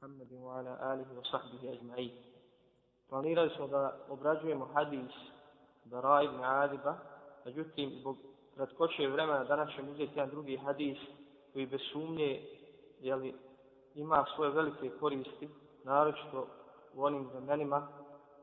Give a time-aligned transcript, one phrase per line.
[0.00, 2.12] Muhammedu wa ala alihi wa sahbihi ajma'in.
[3.08, 5.12] Planirali smo da obrađujemo hadis
[5.84, 6.96] Bara ibn Adiba,
[7.44, 8.16] međutim, zbog
[8.54, 10.98] kratkoće vremena danas ćemo uzeti jedan drugi hadis
[11.52, 12.42] koji bez sumnje
[13.00, 13.34] jeli,
[13.94, 15.48] ima svoje velike koristi,
[15.84, 16.46] naročito
[16.94, 17.88] u onim vremenima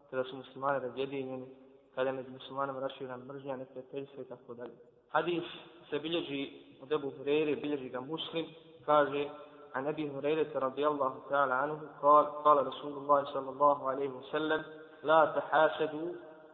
[0.10, 1.48] kada su muslimani razjedinjeni,
[1.96, 4.76] kada je među muslimanima raširan mržnja, nepreteljstvo i tako dalje.
[5.10, 5.44] Hadis
[5.90, 6.52] se bilježi
[6.82, 8.46] u debu Hureyre, bilježi ga muslim,
[8.86, 9.30] kaže
[9.78, 14.64] عن أبي هريرة رضي الله تعالى عنه قال قال رسول الله صلى الله عليه وسلم
[15.04, 16.12] لا تحاسدوا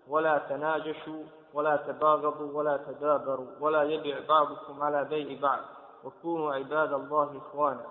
[0.07, 1.23] ولا تناجشوا
[1.53, 5.59] ولا تباغضوا ولا تدابروا ولا يبع بعضكم على بيع بعض
[6.03, 7.85] وكونوا عباد الله إخوانا.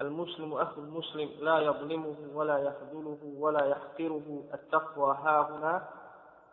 [0.00, 5.88] المسلم أخو المسلم لا يظلمه ولا يخذله ولا يحقره التقوى ها هنا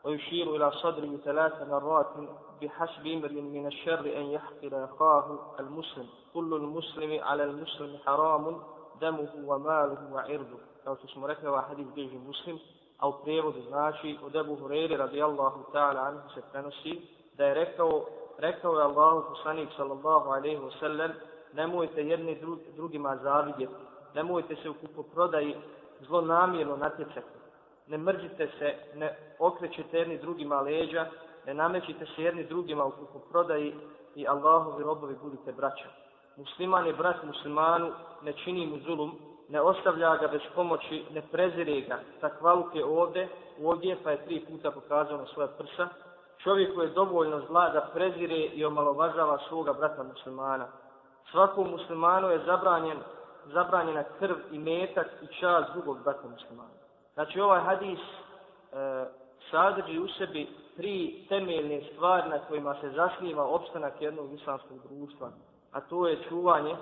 [0.05, 2.07] ويشير إلى صدره ثلاث مرات
[2.61, 6.07] بحسب أمر من الشر أن يحقر أخاه المسلم.
[6.33, 8.61] كل المسلم على المسلم حرام
[9.01, 10.59] دمه وماله وعرضه.
[10.85, 12.11] كما تسمى لك وحديث به
[13.03, 17.01] أو بريض الناشي ودبو هرير رضي الله تعالى عنه ستنسي
[17.37, 18.03] دا ركو
[18.43, 21.13] ركو الله تسانيك صلى الله عليه وسلم.
[21.55, 23.51] نمو يتيرني درو درو درو درو
[24.15, 24.39] درو درو
[26.09, 27.44] درو درو درو درو
[27.87, 31.05] ne mrzite se, ne okrećete jedni drugima leđa,
[31.45, 33.75] ne namećite se jedni drugima u kupoprodaji
[34.15, 35.87] i Allahovi robovi budite braća.
[36.37, 37.91] Musliman je brat muslimanu,
[38.21, 39.11] ne čini mu zulum,
[39.49, 41.99] ne ostavlja ga bez pomoći, ne prezire ga.
[42.21, 43.29] Takvaluk je ovdje,
[43.63, 45.87] ovdje pa je tri puta pokazao na svoja prsa.
[46.37, 50.67] Čovjeku je dovoljno zla da prezire i omalovažava svoga brata muslimana.
[51.31, 52.97] Svakom muslimanu je zabranjen,
[53.45, 56.84] zabranjena krv i metak i čast drugog brata muslimana.
[57.15, 59.05] Znači ovaj hadis e,
[59.51, 65.31] sadrži u sebi tri temeljne stvari na kojima se zasniva opstanak jednog islamskog društva,
[65.71, 66.75] a to je čuvanje,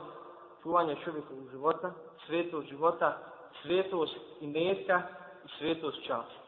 [0.63, 1.91] čuvanje čovjekovog života,
[2.25, 3.17] svetost života,
[3.61, 5.01] svetost imetka
[5.45, 6.39] i svetost časa.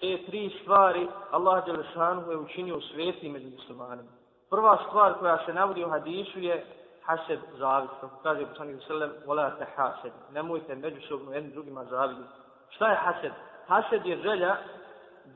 [0.00, 4.10] Te tri stvari Allah Đelešanu je učinio sveti među muslimanima.
[4.50, 6.66] Prva stvar koja se navodi u hadisu je
[7.02, 12.41] hased zavist, kako kaže poslanik sallam, volate hased, nemojte međusobno jednim drugima zaviditi.
[12.74, 13.32] Šta je hased?
[13.66, 14.56] Hased je želja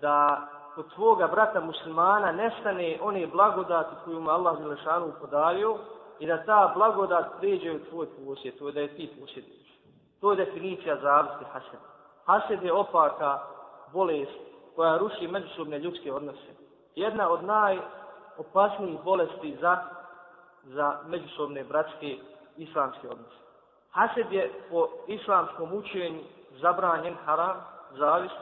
[0.00, 5.78] da kod tvoga brata muslimana nestane one blagodati koju mu Allah Želešanu podario
[6.18, 9.66] i da ta blagodat priđe u tvoj posjed, to je da je ti posjediš.
[10.20, 11.80] To je definicija zavisti hased.
[12.24, 13.38] Hased je opaka
[13.92, 14.38] bolest
[14.76, 16.52] koja ruši međusobne ljudske odnose.
[16.94, 19.78] Jedna od najopasnijih bolesti za,
[20.64, 22.16] za međusobne bratske
[22.56, 23.36] islamske odnose.
[23.90, 26.20] Hased je po islamskom učenju
[26.60, 27.56] zabranjen haram,
[27.98, 28.34] zavist,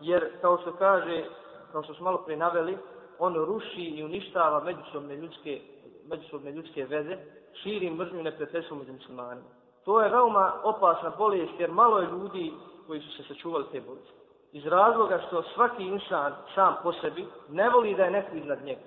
[0.00, 1.24] jer kao što kaže,
[1.72, 2.78] kao što smo malo prije naveli,
[3.18, 5.60] on ruši i uništava međusobne ljudske,
[6.08, 7.16] međusobne ljudske veze,
[7.62, 9.48] širi mržnju neprijateljstvo među muslimanima.
[9.84, 12.52] To je veoma opasna bolest jer malo je ljudi
[12.86, 14.12] koji su se sačuvali te bolesti.
[14.52, 18.80] Iz razloga što svaki insan sam po sebi ne voli da je neko iznad njega.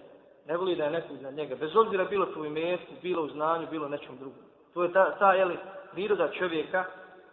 [0.47, 1.55] Ne voli da je neko iznad njega.
[1.55, 4.43] Bez obzira bilo to u imetku, bilo u znanju, bilo nečem drugom.
[4.73, 5.57] To je ta, ta jeli,
[5.91, 6.85] priroda čovjeka.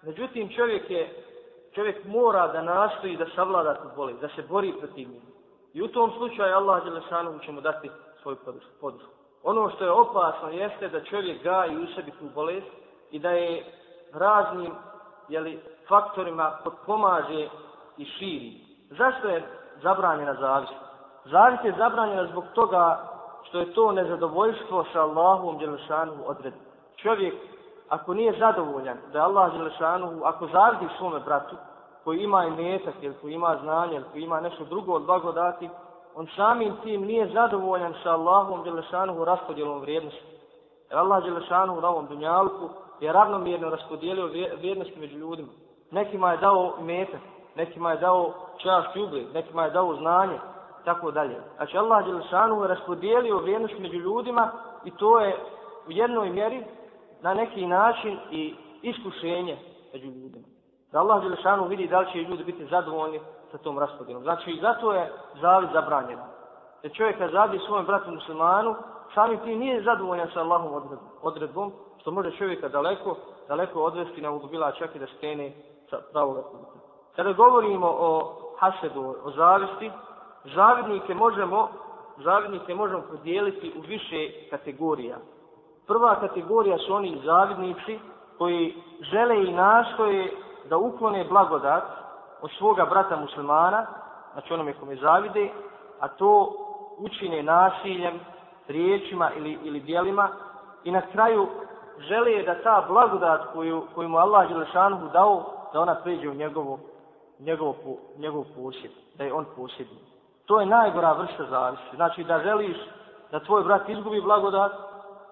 [0.03, 1.25] Međutim, čovjek je
[1.77, 5.23] čovjek mora da nastoji da savlada tu bolest, da se bori protiv njih.
[5.73, 7.91] I u tom slučaju Allah Đelešanu će mu dati
[8.23, 8.37] svoju
[8.81, 9.17] podršku.
[9.43, 12.67] Ono što je opasno jeste da čovjek gaji u sebi tu bolest
[13.11, 13.65] i da je
[14.13, 14.73] raznim
[15.29, 17.49] jeli, faktorima pomaže
[17.97, 18.53] i širi.
[18.91, 19.43] Zašto je
[19.83, 20.73] zabranjena zavist?
[21.25, 23.11] Zavist je zabranjena zbog toga
[23.49, 26.61] što je to nezadovoljstvo sa Allahom Đelešanu odredno.
[26.97, 27.35] Čovjek
[27.89, 31.57] ako nije zadovoljan da je Allah Želešanuhu, ako zavidi svome bratu,
[32.05, 35.71] koji ima i metak, ili koji ima znanje, ili koji ima nešto drugo od blagodati,
[36.15, 40.25] on samim tim nije zadovoljan sa Allahom Želešanu raspodjelom vrijednosti.
[40.91, 42.69] Jer Allah Želešanu na ovom dunjalku
[43.01, 44.27] je ravnomjerno raspodijelio
[44.59, 45.49] vrijednosti među ljudima.
[45.91, 47.21] Nekima je dao metak,
[47.57, 50.39] nekima je dao čast i ugled, nekima je dao znanje,
[50.85, 51.37] tako dalje.
[51.57, 54.51] Znači Allah Želešanu je raspodijelio vrijednost među ljudima
[54.85, 55.37] i to je
[55.89, 56.65] u jednoj mjeri
[57.23, 59.59] na neki način i iskušenje
[59.93, 60.47] među ljudima.
[60.93, 63.21] Da Allah Đelešanu vidi da li će ljudi biti zadovoljni
[63.51, 64.23] sa tom raspodjelom.
[64.23, 66.19] Znači i zato je zavid zabranjen.
[66.83, 68.75] Jer čovjek kad zavidi svojom bratu muslimanu,
[69.15, 73.17] sami ti nije zadovoljan sa Allahom odredbom, što može čovjeka daleko,
[73.49, 75.53] daleko odvesti na udubila čak i da skene
[75.91, 76.87] sa pravog puta.
[77.17, 79.91] Kada govorimo o hasedu, o zavisti,
[80.55, 81.69] zavidnike možemo,
[82.25, 85.17] zavidnike možemo podijeliti u više kategorija.
[85.87, 87.99] Prva kategorija su oni zavidnici
[88.39, 90.33] koji žele i nastoje
[90.69, 91.85] da uklone blagodat
[92.43, 93.87] od svoga brata muslimana,
[94.33, 95.51] znači onome kome zavide,
[96.01, 96.53] a to
[96.99, 98.21] učine nasiljem,
[98.69, 100.29] riječima ili, ili dijelima
[100.85, 101.47] i na kraju
[101.99, 106.79] žele da ta blagodat koju, koju mu Allah Đelešanuhu dao da ona pređe u njegovu,
[107.39, 107.75] njegovo,
[108.17, 109.99] njegovu posjed, da je on posjedni.
[110.47, 111.97] To je najgora vrsta zavisi.
[111.97, 112.77] Znači da želiš
[113.31, 114.73] da tvoj brat izgubi blagodat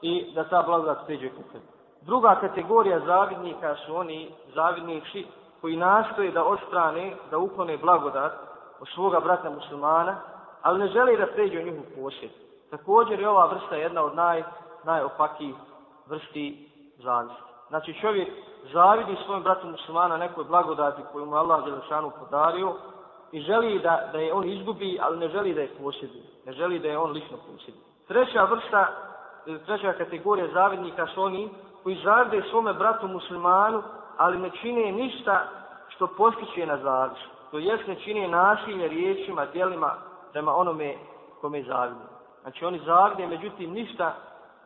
[0.02, 1.64] i da ta blagodat pređe kod tebe.
[2.00, 5.26] Druga kategorija zavidnika su oni zavidnici
[5.60, 8.32] koji nastoje da odstrane, da uklone blagodat
[8.80, 10.16] od svoga brata muslimana,
[10.62, 12.30] ali ne žele da pređe u njihov posjed.
[12.70, 14.42] Također je ova vrsta jedna od naj,
[14.84, 15.54] najopakijih
[16.06, 16.68] vrsti
[16.98, 17.42] zavisti.
[17.68, 18.28] Znači čovjek
[18.72, 22.74] zavidi svojom bratu muslimana nekoj blagodati koju mu Allah Đelešanu podario
[23.32, 26.22] i želi da, da je on izgubi, ali ne želi da je posjedi.
[26.46, 27.78] Ne želi da je on lično posjedi.
[28.08, 28.86] Treća vrsta,
[29.66, 31.50] treća kategorija zavidnika su oni
[31.82, 33.82] koji zavide svome bratu muslimanu,
[34.16, 35.48] ali ne čine ništa
[35.88, 37.18] što postiče na zavis.
[37.50, 39.94] To jest ne čine nasilje riječima, dijelima
[40.32, 40.94] prema onome
[41.40, 42.04] kome zavide.
[42.42, 44.14] Znači oni zavide, međutim ništa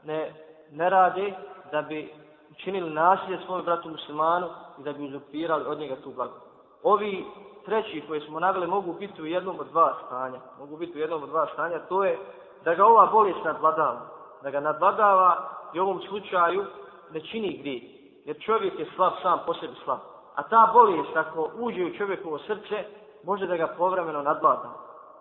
[0.05, 0.33] ne,
[0.73, 1.33] ne rade
[1.73, 2.13] da bi
[2.57, 4.47] činili nasilje svome bratu muslimanu
[4.79, 6.35] i da bi uzupirali od njega tu blagu.
[6.83, 7.25] Ovi
[7.65, 10.39] treći koje smo naveli mogu biti u jednom od dva stanja.
[10.59, 11.79] Mogu biti u jednom od dva stanja.
[11.79, 12.19] To je
[12.65, 14.18] da ga ova bolest nadvladava.
[14.43, 16.65] Da ga nadvladava i u ovom slučaju
[17.13, 17.83] ne čini grijeh.
[18.25, 19.99] Jer čovjek je slab sam po sebi slab.
[20.35, 22.85] A ta bolest ako uđe u čovjekovo srce
[23.25, 24.71] može da ga povremeno nadvlada.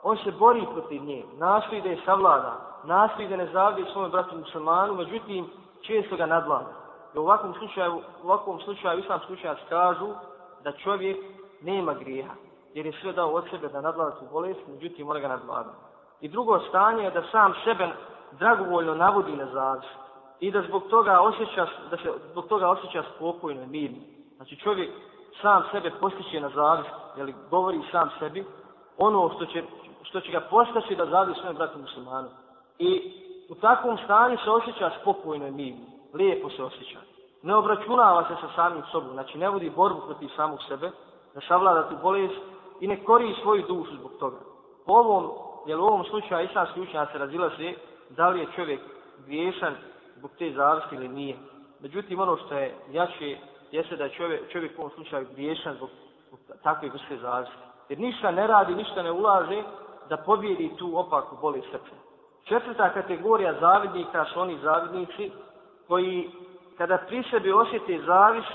[0.04, 1.26] On se bori protiv nje.
[1.38, 2.54] Nastoji da je savlada.
[2.84, 4.94] Nastoji da ne zavlje svome bratu muslimanu.
[4.94, 5.50] Međutim,
[5.82, 6.74] često ga nadvlada.
[7.16, 10.08] I u ovakvom slučaju, u ovakvom slučaju islam slučajac kažu
[10.64, 11.18] da čovjek
[11.62, 12.34] nema grijeha.
[12.74, 15.74] Jer je sve dao od sebe da nadvlada tu bolest, međutim mora ga nadvlada.
[16.22, 17.90] I drugo stanje je da sam sebe
[18.32, 19.86] dragovoljno navodi na zavis.
[20.40, 23.98] I da zbog toga osjeća, da se zbog toga osjeća spokojno i mirno.
[24.36, 24.90] Znači čovjek
[25.42, 26.86] sam sebe postiće na zavis,
[27.18, 28.46] jel govori sam sebi,
[28.98, 29.64] ono što će,
[30.04, 32.30] što će ga postaći da zavi svojom bratu muslimanu.
[32.80, 33.12] I
[33.50, 35.86] u takvom stanju se osjeća spokojno i mirno.
[36.14, 37.00] Lijepo se osjeća.
[37.44, 39.14] Ne obračunava se sa samim sobom.
[39.14, 40.92] Znači ne vodi borbu protiv samog sebe,
[41.34, 42.42] da savlada tu bolest
[42.80, 44.38] i ne kori svoju dušu zbog toga.
[44.86, 45.32] Po ovom,
[45.68, 47.74] jer u ovom slučaju islamski učenjaci se razila se
[48.10, 48.80] da li je čovjek
[49.26, 49.76] griješan
[50.16, 51.36] zbog te zavisti ili nije.
[51.80, 53.38] Međutim, ono što je jače
[53.72, 55.90] jeste da je čovjek, čovjek u ovom slučaju griješan zbog,
[56.28, 57.56] zbog takve vrste zavisti.
[57.90, 59.64] Jer ništa ne radi, ništa ne ulaže
[60.10, 61.96] da pobjedi tu opaku boli srce.
[62.44, 65.32] Četvrta kategorija zavidnika su oni zavidnici
[65.88, 66.30] koji
[66.78, 68.54] kada pri sebi osjete zavist,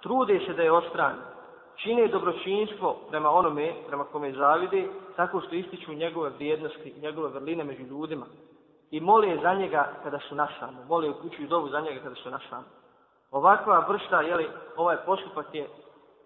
[0.00, 1.18] trude se da je ostrani.
[1.76, 7.82] Čine dobročinstvo prema onome, prema kome zavide, tako što ističu njegove vrijednosti, njegove vrline među
[7.82, 8.26] ljudima.
[8.90, 10.84] I mole za njega kada su našamo.
[10.88, 12.64] Mole u kuću i za njega kada su našamo.
[13.30, 15.68] Ovakva vrsta, jeli, ovaj postupak je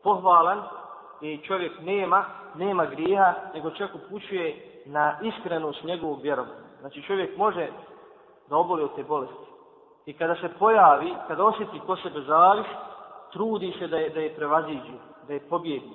[0.03, 0.63] pohvalan
[1.21, 6.67] i čovjek nema, nema griha, nego čovjek upućuje na iskrenost njegovog vjerovanja.
[6.81, 7.69] Znači čovjek može
[8.49, 9.47] da oboli od te bolesti.
[10.07, 12.67] I kada se pojavi, kada osjeti ko sebe zavis,
[13.33, 14.93] trudi se da je, da je prevaziđe
[15.29, 15.91] da je pobjedi.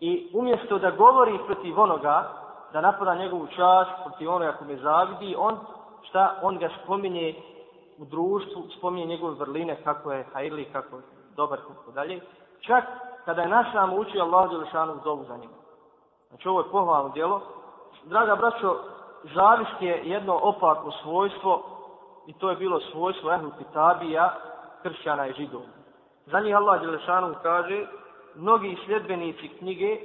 [0.00, 2.30] I umjesto da govori protiv onoga,
[2.72, 5.58] da napada njegovu čast, protiv onoga kome zavidi, on,
[6.02, 7.34] šta, on ga spominje
[7.98, 11.02] u društvu, spominje njegove vrline, kako je hajli, kako je
[11.36, 12.20] dobar, kako dalje.
[12.60, 12.84] Čak
[13.24, 15.54] kada je naš nam učio Allah Đelešanu zovu za njega.
[16.28, 17.40] Znači ovo je pohvalno djelo.
[18.04, 18.76] Draga braćo,
[19.34, 21.62] zavist je jedno opako svojstvo
[22.26, 24.34] i to je bilo svojstvo ehlu kitabija,
[24.82, 25.64] kršćana i židova.
[26.26, 27.86] Za njih Allah Đelešanu kaže,
[28.35, 29.97] mnogi sljedbenici knjige,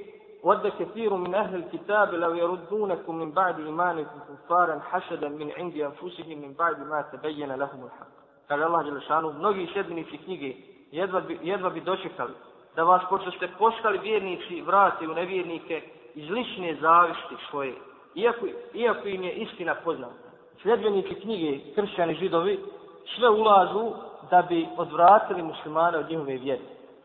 [0.44, 6.38] وَدَّ كَثِيرٌ مِنْ أَهْلِ الْكِتَابِ لَوْ يَرُدُّونَكُمْ مِنْ بَعْدِ إِمَانِكُمْ كُفَّارًا حَشَدًا مِنْ عِنْدِ أَنفُسِهِمْ
[6.44, 8.12] مِنْ بَعْدِ مَا تَبَيَّنَ لَهُمُ الْحَقِّ
[8.48, 10.54] Kaže Allah Đelešanu, mnogi sljedbenici knjige
[10.92, 12.32] jedva bi, jedva bi dočekali
[12.76, 15.82] da vas, pošto ste postali vjernici, vrati u nevjernike
[16.14, 17.74] iz lične zavisti svoje,
[18.14, 20.28] iako, iako im je istina poznata.
[20.62, 22.60] Sljedbenici knjige, kršćani židovi,
[23.16, 23.92] sve ulažu
[24.30, 26.62] da bi odvratili muslimane od njihove vjere.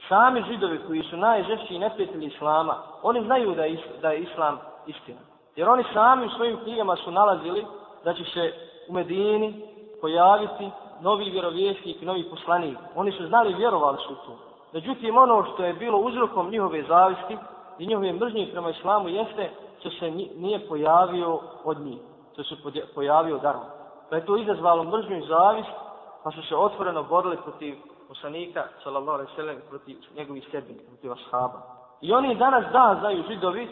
[0.08, 5.20] Sami židovi koji su najžešći neprijatelji islama, oni znaju da je, da je islam istina.
[5.56, 7.66] Jer oni sami u svojim knjigama su nalazili
[8.04, 8.52] da će se
[8.88, 9.62] u Medini
[10.00, 10.70] pojaviti
[11.00, 12.78] novi vjerovjesnik i novi poslanik.
[12.94, 14.36] Oni su znali i vjerovali su to.
[14.72, 17.36] Međutim, ono što je bilo uzrokom njihove zavisti
[17.78, 21.98] i njihove mržnje prema islamu jeste što se nije pojavio od njih.
[22.32, 22.54] Što se
[22.94, 23.62] pojavio darom.
[24.10, 25.70] Pa je to izazvalo mržnju i zavist,
[26.24, 27.74] pa su se otvoreno borili protiv
[28.08, 31.60] poslanika, sallallahu alaihi sallam, protiv njegovih sedmi, protiv ashaba.
[32.00, 33.68] I oni danas dan znaju židovi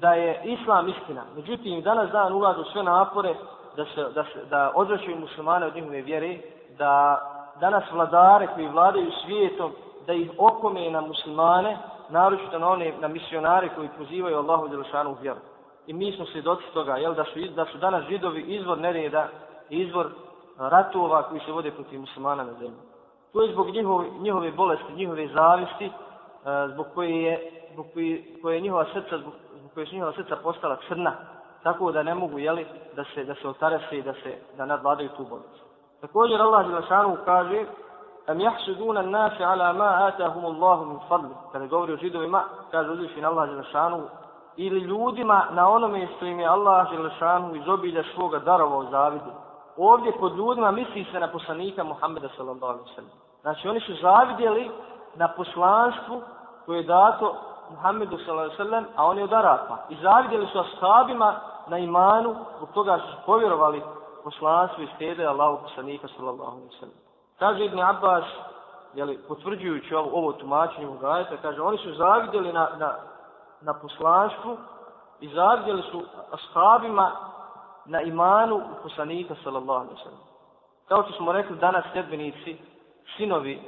[0.00, 1.22] da je islam istina.
[1.36, 3.34] Međutim, danas dan ulažu sve napore
[3.76, 6.38] da, se, da, se, da odvraćaju muslimane od njihove vjere,
[6.78, 7.20] da
[7.60, 9.72] danas vladare koji vladaju svijetom,
[10.06, 15.16] da ih okome na muslimane, naročito na one, na misionare koji pozivaju Allahu Đelešanu u
[15.22, 15.40] vjeru.
[15.86, 19.28] I mi smo svjedoci toga, jel, da, su, da su danas židovi izvor nereda,
[19.68, 20.10] izvor
[20.58, 22.78] ratova koji se vode protiv muslimana na zemlji.
[23.34, 25.92] To je zbog njihove, njihove bolesti, njihove zavisti e,
[26.72, 30.36] zbog koje je, zbog koje, koje je njihova srca, zbog, zbog koje su njihova srca
[30.36, 31.12] postala crna,
[31.62, 35.08] tako da ne mogu, jeli, da se, da se otarese i da se, da nadvladaju
[35.16, 35.64] tu bolest.
[36.00, 37.64] Također Allah Đelešanu kaže,
[38.26, 41.34] am jahsuduna nase ala ma atahum Allahu min fadli.
[41.52, 44.02] Kada govori o židovima, kaže uzvišen Allah Đelešanu,
[44.56, 49.32] ili ljudima na onome što im je Allah Đelešanu iz obilja svoga darovao zavidu.
[49.76, 53.23] Ovdje kod ljudima misli se na poslanika Muhammeda sallallahu alaihi sallam.
[53.44, 54.70] Znači oni su zavidjeli
[55.14, 56.22] na poslanstvu
[56.66, 57.36] koje je dato
[57.70, 59.76] Muhammedu sallallahu a on je od Arapa.
[59.88, 61.34] I zavidjeli su ashabima
[61.66, 63.82] na imanu, zbog toga su povjerovali
[64.24, 66.94] poslanstvu i stede Allahu poslanika sallallahu alaihi sallam.
[67.38, 68.24] Kaže Ibn Abbas,
[68.94, 72.94] jeli, potvrđujući ovo, ovo tumačenje u gajeta, kaže, oni su zavidjeli na, na,
[73.60, 74.56] na poslanstvu
[75.20, 77.10] i zavidjeli su ashabima
[77.84, 80.20] na imanu u poslanika sallallahu alaihi sallam.
[80.88, 82.73] Kao što smo rekli danas sedbenici,
[83.16, 83.60] sinovi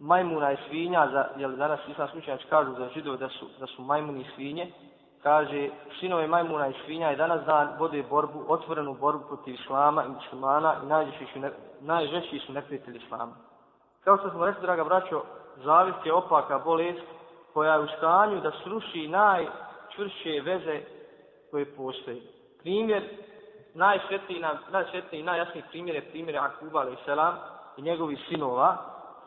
[0.00, 3.82] majmuna i svinja, za, jel danas islam slučajnač kažu za židove da su, da su
[3.82, 4.72] majmuni i svinje,
[5.22, 5.68] kaže,
[6.00, 10.74] sinove majmuna i svinja i danas dan vode borbu, otvorenu borbu protiv islama i muslimana
[10.82, 13.32] i najžešći su, ne, najžešći su neprijatelji islama.
[14.04, 15.22] Kao što smo rekli, draga braćo,
[15.64, 17.02] zavist je opaka bolest
[17.54, 20.80] koja je u stanju da sruši najčvršće veze
[21.50, 22.20] koje postoje.
[22.58, 23.02] Primjer,
[23.74, 27.34] najsvetiji, najsvetiji i najjasniji primjer je primjer Akuba Selam,
[27.76, 28.76] i njegovih sinova,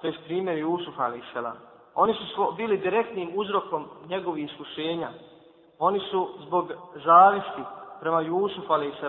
[0.02, 1.46] to je primjer Jusuf a.s.
[1.96, 5.10] Oni su bili direktnim uzrokom njegovih iskušenja.
[5.80, 6.72] Oni su zbog
[7.06, 7.64] zavisti
[8.00, 9.04] prema Jusufu a.s.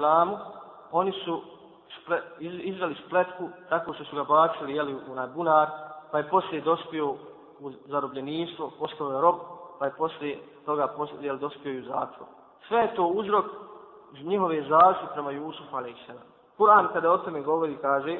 [0.92, 1.42] oni su
[1.88, 5.68] šple, iz, izveli spletku tako što su ga bacili jeli, u onaj bunar,
[6.11, 7.11] pa je poslije dospio
[7.61, 9.37] u zarobljeništvo, postao je rob,
[9.78, 12.28] pa je poslije toga poslije, jeli, dospio i u zatvor.
[12.68, 13.44] Sve je to uzrok
[14.23, 16.12] njihove zavisti prema Jusufu a.s.
[16.59, 18.18] Kur'an kada o tome govori kaže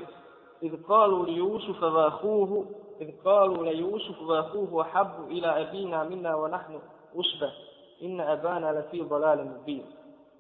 [0.63, 2.67] إذ قالوا ليوسف وأخوه
[3.01, 6.79] إذ قالوا ليوسف وأخوه أحب إلى أبينا منا ونحن
[7.21, 7.53] أسبة.
[8.03, 9.85] إن أبانا لفي ضلال مبين.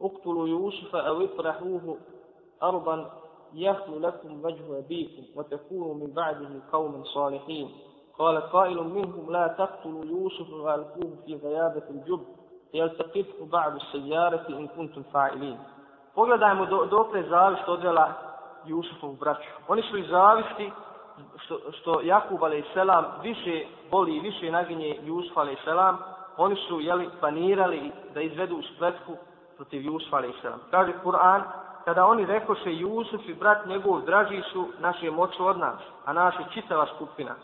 [0.01, 1.97] اقتلوا يوسف أو اطرحوه
[2.63, 3.11] أرضا
[3.55, 7.71] يخل لكم وجه أبيكم وتكونوا من بعده قوم صالحين.
[8.19, 12.21] قال قائل منهم لا تقتلوا يوسف وألقوه في غيابة الجب.
[12.75, 15.59] يلتقطه بعض السيارة إن كنتم فاعلين.
[16.15, 18.30] Pogledajmo do, dokle zavist odvela
[18.67, 19.49] Jusufov braću.
[19.69, 20.73] Oni su iz zavisti
[21.39, 23.23] što, što Jakub a.s.
[23.23, 25.67] više boli i više naginje Jusuf a.s.
[26.37, 29.17] Oni su jeli, planirali da izvedu spletku
[29.57, 30.47] protiv Jusuf a.s.
[30.71, 31.43] Kaže Kur'an,
[31.85, 36.45] kada oni rekoše Jusuf i brat njegov draži su naše moću od nas, a naša
[36.55, 37.35] čitava skupina.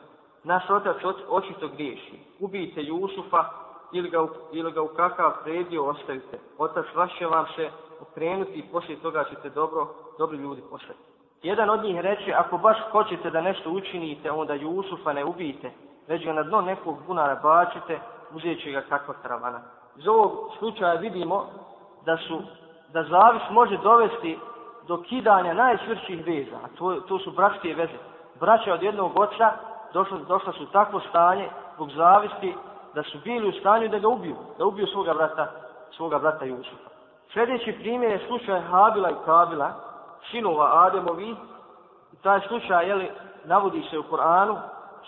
[0.45, 0.97] Naš otac
[1.29, 2.19] očito griješi.
[2.41, 3.45] Ubijte Jusufa
[3.93, 6.39] ili ga, ili ga u kakav predio ostavite.
[6.59, 7.71] Otac vaš će vam se
[8.01, 9.87] okrenuti i poslije toga ćete dobro,
[10.19, 11.06] dobri ljudi postati.
[11.43, 15.71] Jedan od njih reče, ako baš hoćete da nešto učinite, onda Jusufa ne ubijte,
[16.09, 17.99] već ga na dno nekog bunara bačite,
[18.35, 19.61] uzet će ga kakva karavana.
[19.97, 21.47] Iz ovog slučaja vidimo
[22.05, 22.43] da su
[22.93, 24.39] da zavis može dovesti
[24.87, 27.99] do kidanja najčvršćih veza, a to, to su bratske veze.
[28.41, 29.53] Braća od jednog oca
[29.93, 32.55] došla, došla su takvo stanje zbog zavisti
[32.95, 35.47] da su bili u stanju da ga ubiju, da ubiju svoga brata,
[35.97, 36.91] svoga brata Jusufa.
[37.33, 39.71] Sljedeći primjer je slučaj Habila i Kabila,
[40.32, 41.36] sinova Ademovi.
[42.14, 43.12] I taj slučaj, jeli,
[43.46, 44.58] navodi se u Koranu,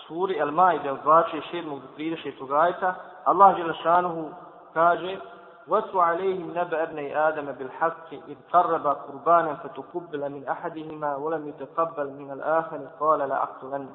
[0.06, 1.80] suri El Maide, 27.
[1.80, 2.54] do 30.
[2.60, 2.94] ajta.
[3.24, 4.30] Allah Đelešanuhu
[4.74, 5.16] kaže,
[5.68, 12.30] وَاتْوَ عَلَيْهِمْ نَبَ أَبْنَيْ آدَمَ بِالْحَقِّ إِذْ قَرَّبَ قُرْبَانًا فَتُقُبِّلَ مِنْ أَحَدِهِمَا وَلَمْ يُتَقَبَّلْ مِنَ
[12.30, 13.88] الْآخَرِ قَالَ لَأَقْتُلَنَّ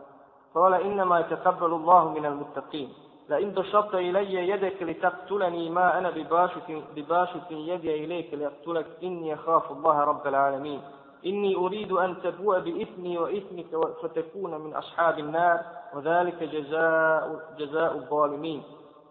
[0.55, 2.93] قال إنما يتقبل الله من المتقين
[3.29, 9.99] لئن بسطت إلي يدك لتقتلني ما أنا بباسط, بباسط يدي إليك لأقتلك إني أخاف الله
[9.99, 10.81] رب العالمين
[11.25, 15.59] إني أريد أن تبوء بإثمي وإثمك فتكون من أصحاب النار
[15.93, 18.63] وذلك جزاء, جزاء الظالمين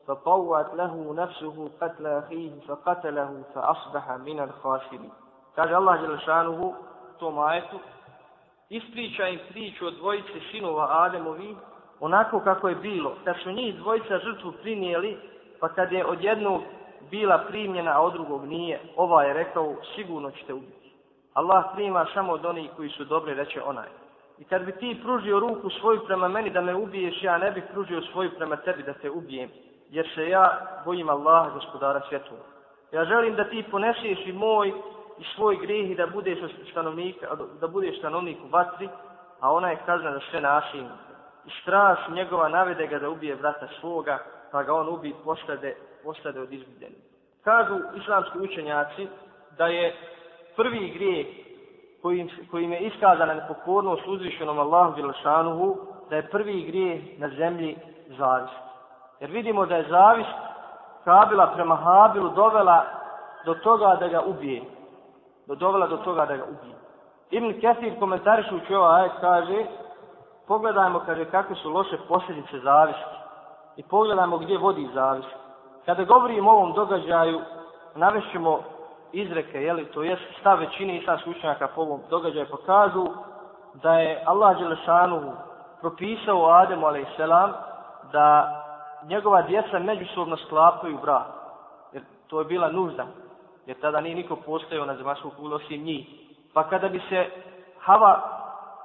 [0.06, 5.10] فطوعت له نفسه قتل أخيه فقتله فأصبح من الخاسرين
[5.56, 6.74] قال الله جل شانه
[7.18, 7.78] tom ajetu
[8.68, 11.56] ispriča im priču od dvojice sinova Ademovi
[12.00, 15.18] onako kako je bilo da su njih dvojica žrtvu prinijeli
[15.60, 16.62] pa kad je od jednog
[17.10, 20.81] bila primljena a od drugog nije ova je rekao sigurno ćete ubiti
[21.33, 23.87] Allah prima samo od onih koji su dobri, reče onaj.
[24.37, 27.63] I kad bi ti pružio ruku svoju prema meni da me ubiješ, ja ne bih
[27.71, 29.49] pružio svoju prema tebi da te ubijem,
[29.89, 32.41] jer se ja bojim Allaha, gospodara svjetova.
[32.91, 34.73] Ja želim da ti poneseš i moj
[35.19, 36.39] i svoj grijeh i da budeš
[36.71, 37.15] stanovnik,
[37.61, 38.89] da budeš stanovnik u vatri,
[39.39, 40.85] a ona je kazna za sve našim.
[41.45, 44.19] I straš njegova navede ga da ubije brata svoga,
[44.51, 46.97] pa ga on ubi postade, postade od izgubljenih.
[47.43, 49.07] Kažu islamski učenjaci
[49.57, 49.95] da je
[50.55, 51.27] prvi grijeh
[52.01, 55.77] kojim, kojim je iskazana nepokornost uzvišenom Allahu Đelešanuhu,
[56.09, 57.77] da je prvi grijeh na zemlji
[58.17, 58.53] zavist.
[59.19, 60.29] Jer vidimo da je zavist
[61.03, 62.85] Kabila prema Habilu dovela
[63.45, 64.61] do toga da ga ubije.
[65.47, 66.75] Do dovela do toga da ga ubije.
[67.31, 69.65] Ibn Kathir komentarišući ovaj ajet kaže
[70.47, 73.15] pogledajmo kaže kakve su loše posljedice zavisti
[73.77, 75.35] i pogledajmo gdje vodi zavist.
[75.85, 77.41] Kada govorimo o ovom događaju,
[77.95, 78.59] navešćemo
[79.13, 83.07] izreke, jeli, to jest stav većine islamskih učenjaka po ovom događaju pokazu
[83.73, 85.31] da je Allah Đelešanu
[85.81, 87.17] propisao Ademu a.s.
[88.11, 88.59] da
[89.07, 91.27] njegova djeca međusobno sklapaju brak.
[91.93, 93.05] Jer to je bila nužda.
[93.65, 96.07] Jer tada nije niko postojao na zemaljskom kulu osim njih.
[96.53, 97.29] Pa kada bi se
[97.79, 98.21] Hava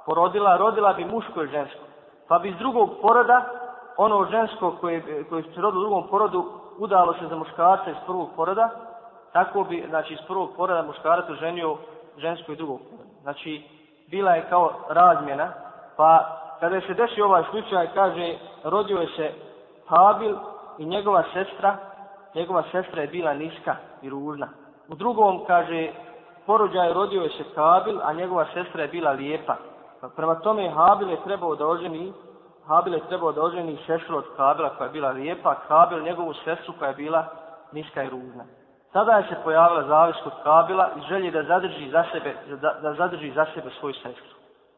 [0.05, 1.79] porodila, rodila bi muško i žensko.
[2.27, 3.45] Pa bi iz drugog poroda,
[3.97, 6.45] ono žensko koje, koje se rodilo u drugom porodu,
[6.77, 8.69] udalo se za muškarca iz prvog poroda,
[9.33, 11.77] tako bi, znači, iz prvog poroda muškarac oženio
[12.17, 13.09] žensko i drugog poroda.
[13.21, 13.63] Znači,
[14.07, 15.51] bila je kao razmjena,
[15.97, 19.33] pa kada se desi ovaj slučaj, kaže, rodio je se
[19.87, 20.35] Habil
[20.77, 21.77] i njegova sestra,
[22.35, 24.47] njegova sestra je bila niska i ružna.
[24.87, 25.91] U drugom, kaže,
[26.45, 29.55] porođaj rodio je se Kabil, a njegova sestra je bila lijepa.
[30.01, 32.13] Pa prema tome Habil je trebao da oženi,
[32.67, 36.73] Habil je trebao da oženi sestru od Kabila koja je bila lijepa, Kabil njegovu sestru
[36.79, 37.25] koja je bila
[37.71, 38.43] niska i ružna.
[38.93, 42.93] Tada je se pojavila zavis kod Kabila i želje da zadrži za sebe, da, da
[42.93, 44.35] zadrži za sebe svoju sestru.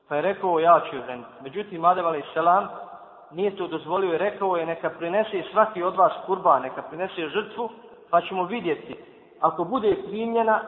[0.10, 1.30] Pa je rekao, ja ću joj ženiti.
[1.44, 2.34] Međutim, Adem a.s.
[2.34, 2.68] selam
[3.32, 7.70] nije to dozvolio i rekao je, neka prinese svaki od vas kurba, neka prinese žrtvu,
[8.10, 8.96] pa ćemo vidjeti.
[9.40, 10.62] Ako bude primljena,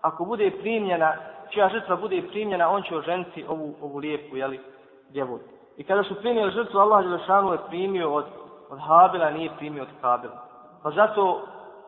[0.00, 1.12] ako bude primljena,
[1.50, 4.60] čija žrtva bude primljena, on će oženiti ovu, ovu lijepu, jeli,
[5.08, 5.48] djevojku.
[5.76, 8.24] I kada su primili žrtvu, Allah Đelešanu je primio od,
[8.70, 10.42] od Habila, nije primio od Kabila.
[10.82, 11.42] Pa zato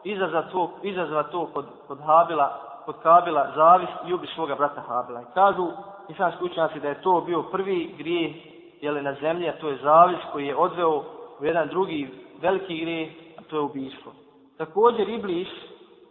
[0.05, 5.21] izazva to, izazva to kod, kod Habila, kod Kabila, zavis i ubi svoga brata Habila.
[5.21, 5.69] I kažu
[6.09, 8.33] islamski učenjaci da je to bio prvi grijeh
[8.81, 11.05] jele, na zemlji, a to je zavis koji je odveo
[11.41, 12.11] u jedan drugi
[12.43, 14.13] veliki grijeh, a to je ubijstvo.
[14.59, 15.49] Također Iblis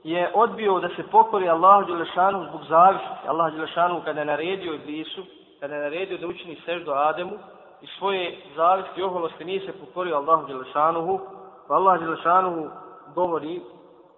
[0.04, 3.28] je odbio da se pokori Allahu Đelešanu zbog zavisti.
[3.28, 5.22] Allah Đelešanu kada je naredio Iblisu,
[5.60, 7.38] kada je naredio da učini seždu Ademu,
[7.82, 11.20] i svoje zavisti i oholosti nije se pokorio Allahu Đelešanuhu,
[11.68, 12.70] pa Allah Đelešanuhu
[13.16, 13.62] govori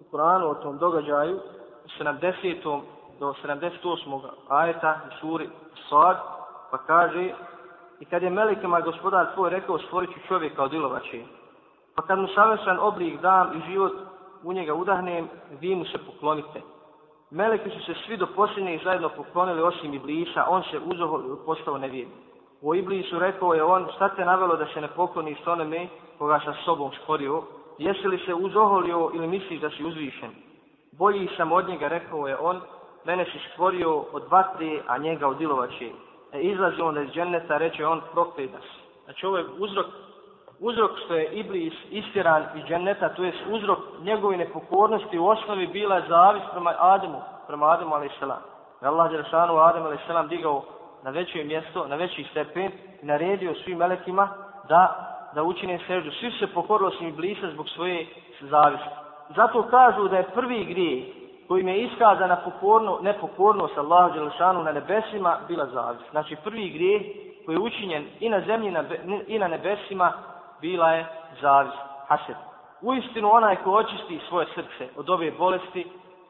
[0.00, 1.36] u Kur'anu o tom događaju
[1.84, 2.80] u 70.
[3.20, 4.20] do 78.
[4.48, 5.48] ajeta u suri
[5.88, 6.16] Sad,
[6.70, 7.30] pa kaže
[8.00, 11.22] i kad je melekima gospodar tvoj rekao stvorit ću čovjeka od ilovače,
[11.96, 13.92] pa kad mu savršen oblik dam i život
[14.42, 15.28] u njega udahnem,
[15.60, 16.60] vi mu se poklonite.
[17.30, 22.14] Meleki su se svi do posljednje zajedno poklonili osim Iblisa, on se uzoho postao nevjedni.
[22.62, 26.40] U Iblisu rekao je on, šta te navelo da se ne pokloni s onome koga
[26.44, 27.42] sa sobom stvorio,
[27.78, 30.30] jesi li se uzoholio ili misliš da si uzvišen?
[30.92, 32.60] Bolji sam od njega, rekao je on,
[33.04, 35.90] mene si stvorio od vatre, a njega od ilovače.
[36.32, 38.64] E, izlazi on iz dženeta, reče on, prokledas.
[39.04, 39.86] Znači ovo je uzrok,
[40.60, 46.02] uzrok što je Iblis istiran iz dženeta, to je uzrok njegove nepokornosti u osnovi bila
[46.08, 48.22] zavis prema Ademu, prema Ademu a.s.
[48.80, 50.28] Allah Đerašanu Adem a.s.
[50.28, 50.64] digao
[51.02, 54.28] na veće mjesto, na veći stepen i naredio svim melekima
[54.68, 56.10] da da učine seždu.
[56.10, 58.06] Svi se pokorili osim Iblisa zbog svoje
[58.40, 58.88] zavisti.
[59.36, 61.04] Zato kažu da je prvi grijeh
[61.48, 66.10] kojim je iskazana pokorno, nepokornost Allahu Đelešanu na nebesima bila zavist.
[66.10, 67.02] Znači prvi grijeh
[67.46, 68.74] koji je učinjen i na zemlji
[69.26, 70.12] i na nebesima
[70.60, 71.06] bila je
[71.40, 71.76] zavist.
[72.08, 72.36] Hased.
[72.82, 75.86] U istinu onaj ko očisti svoje srce od ove bolesti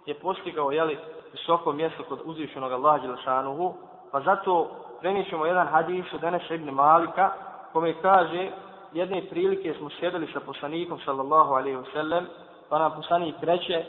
[0.06, 0.98] je postigao jeli,
[1.32, 3.74] visoko mjesto kod uzvišenog Allaha Đelešanuhu.
[4.12, 7.32] Pa zato prenišemo jedan hadis od Enesa ibn Malika
[7.72, 8.50] kome kaže
[8.92, 12.24] jedne prilike smo sjedili sa poslanikom sallallahu alaihi wasallam,
[12.68, 13.84] pa nam poslanik reče,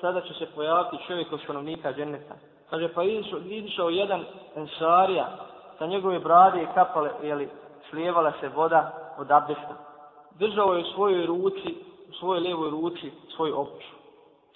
[0.00, 2.34] sada će se pojaviti čovjek od stanovnika dženeta.
[2.70, 4.24] Kaže, pa izišao, izišao jedan
[4.56, 5.26] ensarija,
[5.78, 7.48] sa njegove brade i kapale, jeli,
[7.90, 9.76] slijevala se voda od abdesta.
[10.38, 11.74] Držao je u svojoj ruci,
[12.10, 13.82] u svojoj lijevoj ruci, svoj opuć.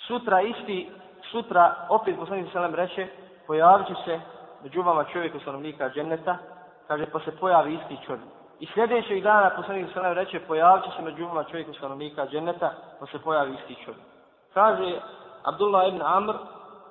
[0.06, 0.90] Sutra isti,
[1.30, 3.08] sutra, opet poslanik sallam reče,
[3.46, 4.20] pojavit će se
[4.62, 6.36] među vama čovjek od stanovnika dženeta,
[6.88, 8.37] kaže, pa se pojavi isti čovjek.
[8.60, 13.06] I sljedećeg dana poslanik sallam reče pojavit će se među umama čovjeku stanovnika dženeta pa
[13.06, 14.02] se pojavi isti čovjek.
[14.54, 15.00] Kaže
[15.44, 16.34] Abdullah ibn Amr,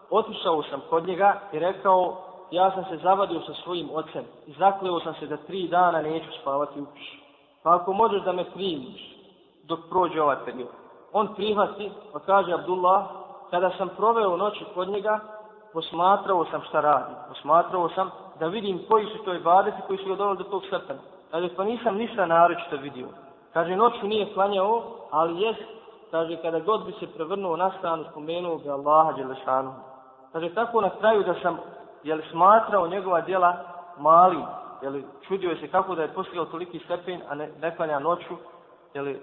[0.10, 2.18] otišao sam kod njega i rekao
[2.52, 6.28] ja sam se zavadio sa svojim ocem i zakleo sam se da tri dana neću
[6.42, 7.20] spavati u kući.
[7.64, 9.16] Pa ako možeš da me primiš
[9.64, 10.70] dok prođe ovaj period.
[11.14, 13.06] On prihvati, pa kaže Abdullah,
[13.52, 15.20] kada sam proveo noći kod njega,
[15.74, 17.14] posmatrao sam šta radi.
[17.28, 21.00] Posmatrao sam da vidim koji su to ibadeti koji su ga doveli do tog srpena.
[21.32, 23.08] Kaže, pa nisam ništa naročito vidio.
[23.54, 25.64] Kaže, noću nije klanjao, ali jest,
[26.12, 29.74] kaže, kada god bi se prevrnuo na stranu, spomenuo ga Allaha Đelešanu.
[30.32, 31.58] Kaže, tako na kraju da sam,
[32.04, 33.58] jel, smatrao njegova djela
[33.98, 34.44] mali,
[34.82, 38.36] jel, čudio se kako da je postigao toliki stepen, a ne, ne klanja noću,
[38.94, 39.14] jel,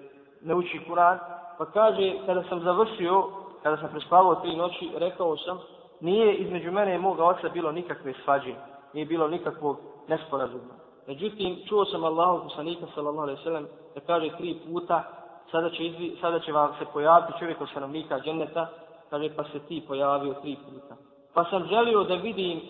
[0.43, 1.19] ne uči Kur'an,
[1.59, 3.25] pa kaže, kada sam završio,
[3.63, 5.59] kada sam prespavao tri noći, rekao sam,
[6.01, 8.55] nije između mene i moga oca bilo nikakve svađe,
[8.93, 9.77] nije bilo nikakvog
[10.09, 10.84] nesporazuma.
[11.07, 15.05] Međutim, čuo sam Allahu poslanika sallallahu alejhi ve sellem da kaže tri puta
[15.51, 18.67] sada će izvi, sada će vam se pojaviti čovjek od stanovnika dženeta,
[19.11, 20.97] kaže pa se ti pojavio tri puta.
[21.35, 22.61] Pa sam želio da vidim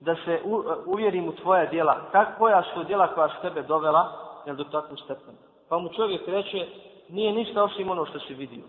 [0.00, 1.96] da se u, uvjerim u tvoja djela.
[2.12, 4.12] Kako ja su djela koja su tebe dovela
[4.46, 5.38] jel, do takvu stepenu.
[5.68, 6.66] Pa mu čovjek reče,
[7.08, 8.64] nije ništa osim ono što si vidio.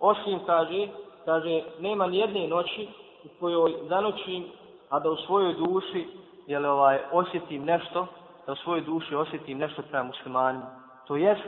[0.00, 0.88] Osim, kaže,
[1.24, 2.88] kaže, nema ni jedne noći
[3.24, 4.44] u kojoj zanoćim,
[4.88, 6.06] a da u svojoj duši
[6.46, 8.06] jel, ovaj, osjetim nešto,
[8.46, 10.66] da u svojoj duši osjetim nešto prema muslimanima.
[11.06, 11.42] To jest,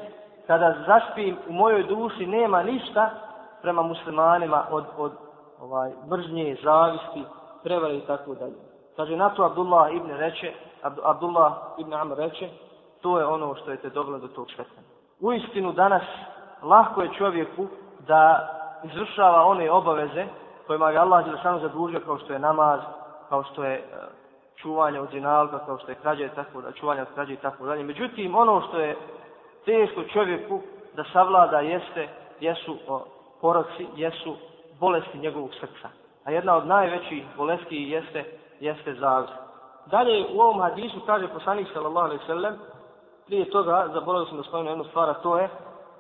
[0.47, 3.11] kada zaspim u mojoj duši nema ništa
[3.63, 5.13] prema muslimanima od, od
[5.61, 7.25] ovaj mržnje, zavisti,
[7.63, 8.55] prevare i tako dalje.
[8.97, 10.53] Kaže, na to Abdullah ibn reče,
[11.03, 12.49] Abdullah ibn Amr reče,
[13.01, 14.89] to je ono što je te dovelo do tog šetanja.
[15.21, 16.03] U istinu danas
[16.63, 17.67] lahko je čovjeku
[18.07, 18.49] da
[18.85, 20.27] izvršava one obaveze
[20.67, 22.81] kojima je Allah Đelešanu zadužio kao što je namaz,
[23.29, 23.83] kao što je e,
[24.57, 27.67] čuvanja od zinalka, kao što je krađe i tako da, čuvanja od krađe i tako
[27.67, 27.85] dalje.
[27.85, 28.97] Međutim, ono što je
[29.65, 30.61] teško čovjeku
[30.97, 32.09] da savlada jeste,
[32.41, 33.05] jesu o,
[33.41, 34.37] poroci, jesu
[34.81, 35.89] bolesti njegovog srca.
[36.25, 38.25] A jedna od najvećih bolesti jeste,
[38.61, 39.27] jeste zavr.
[39.87, 42.55] Dalje u ovom hadisu kaže poslanik sallallahu alaihi sallam,
[43.27, 45.49] prije toga, zaboravio sam da spomenu jednu stvar, a to je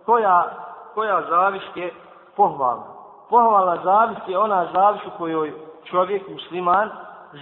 [0.04, 0.50] koja,
[0.94, 1.92] koja zavist je
[2.36, 2.84] pohvalna.
[3.30, 5.52] Pohvalna zavist je ona zavist u kojoj
[5.84, 6.90] čovjek, musliman,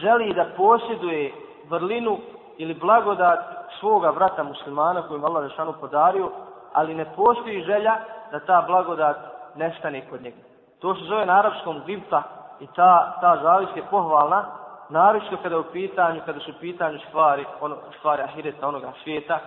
[0.01, 1.33] želi da posjeduje
[1.69, 2.19] vrlinu
[2.59, 3.39] ili blagodat
[3.81, 6.31] svoga brata muslimana koju Allah Žešanu podario,
[6.73, 7.97] ali ne postoji želja
[8.31, 9.17] da ta blagodat
[9.55, 10.37] nestane kod njega.
[10.81, 12.23] To se zove na arapskom gibta
[12.61, 14.45] i ta, ta zavis je pohvalna,
[14.89, 19.39] naročito kada je u pitanju, kada su u pitanju stvari, ono, stvari ahireta onoga svijeta,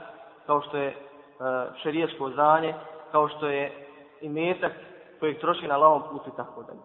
[0.45, 0.95] kao što je e,
[1.81, 2.73] šerijesko znanje,
[3.12, 3.88] kao što je
[4.21, 4.71] i metak
[5.19, 6.79] kojeg troši na lavom putu i tako dalje.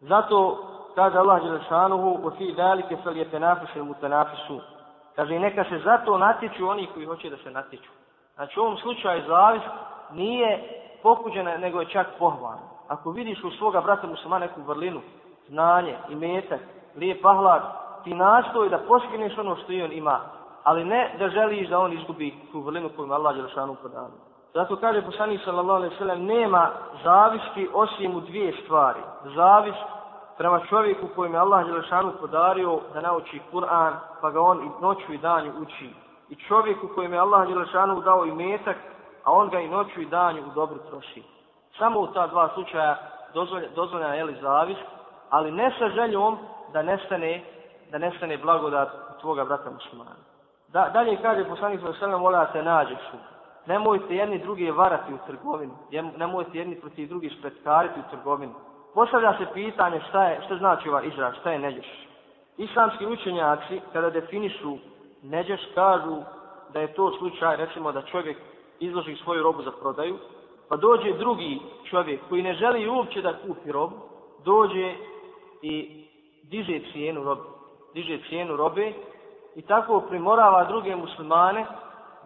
[0.00, 0.58] Zato
[0.98, 4.60] kaže Allah Đelešanuhu, u fi dalike fel je tenafis mu tenafisu.
[5.16, 7.90] Kaže, neka se zato natječu oni koji hoće da se natječu.
[8.34, 9.62] Znači, u ovom slučaju zavis
[10.12, 10.62] nije
[11.02, 12.66] pokuđena, nego je čak pohvalna.
[12.88, 15.00] Ako vidiš u svoga brata muslima neku vrlinu,
[15.48, 16.60] znanje, imetak,
[16.96, 17.62] lijep ahlak,
[18.04, 20.20] ti nastoj da postigneš ono što i on ima,
[20.64, 24.14] ali ne da želiš da on izgubi tu vrlinu koju Allah Đelešanu podano.
[24.54, 26.70] Zato kaže poslanik sallallahu alejhi ve sellem nema
[27.04, 29.00] zavisti osim u dvije stvari.
[29.24, 29.98] Zavist
[30.38, 35.12] prema čovjeku kojem je Allah Đelešanu podario da nauči Kur'an, pa ga on i noću
[35.12, 35.90] i danju uči.
[36.28, 38.76] I čovjeku kojem je Allah Đelešanu dao i metak,
[39.24, 41.22] a on ga i noću i danju u dobru troši.
[41.78, 42.96] Samo u ta dva slučaja
[43.74, 44.80] dozvoljena je li zavist,
[45.30, 46.38] ali ne sa željom
[46.72, 47.44] da nestane,
[47.90, 48.88] da nestane blagodat
[49.20, 50.16] tvoga brata muslimana.
[50.68, 52.98] Da, dalje kaže poslanik sa alejhi vola te nađeš
[53.66, 55.72] Nemojte jedni drugi varati u trgovini.
[56.16, 58.52] Nemojte jedni protiv drugih spretkariti u trgovini.
[58.98, 61.86] Postavlja se pitanje šta je, šta znači ova izraz, šta je neđeš.
[62.56, 64.78] Islamski učenjaci, kada definišu
[65.22, 66.16] neđeš, kažu
[66.72, 68.38] da je to slučaj, recimo da čovjek
[68.80, 70.18] izloži svoju robu za prodaju,
[70.68, 73.96] pa dođe drugi čovjek koji ne želi uopće da kupi robu,
[74.44, 74.94] dođe
[75.62, 76.04] i
[76.42, 77.42] diže cijenu robe.
[77.94, 78.92] Diže cijenu robe
[79.56, 81.66] i tako primorava druge muslimane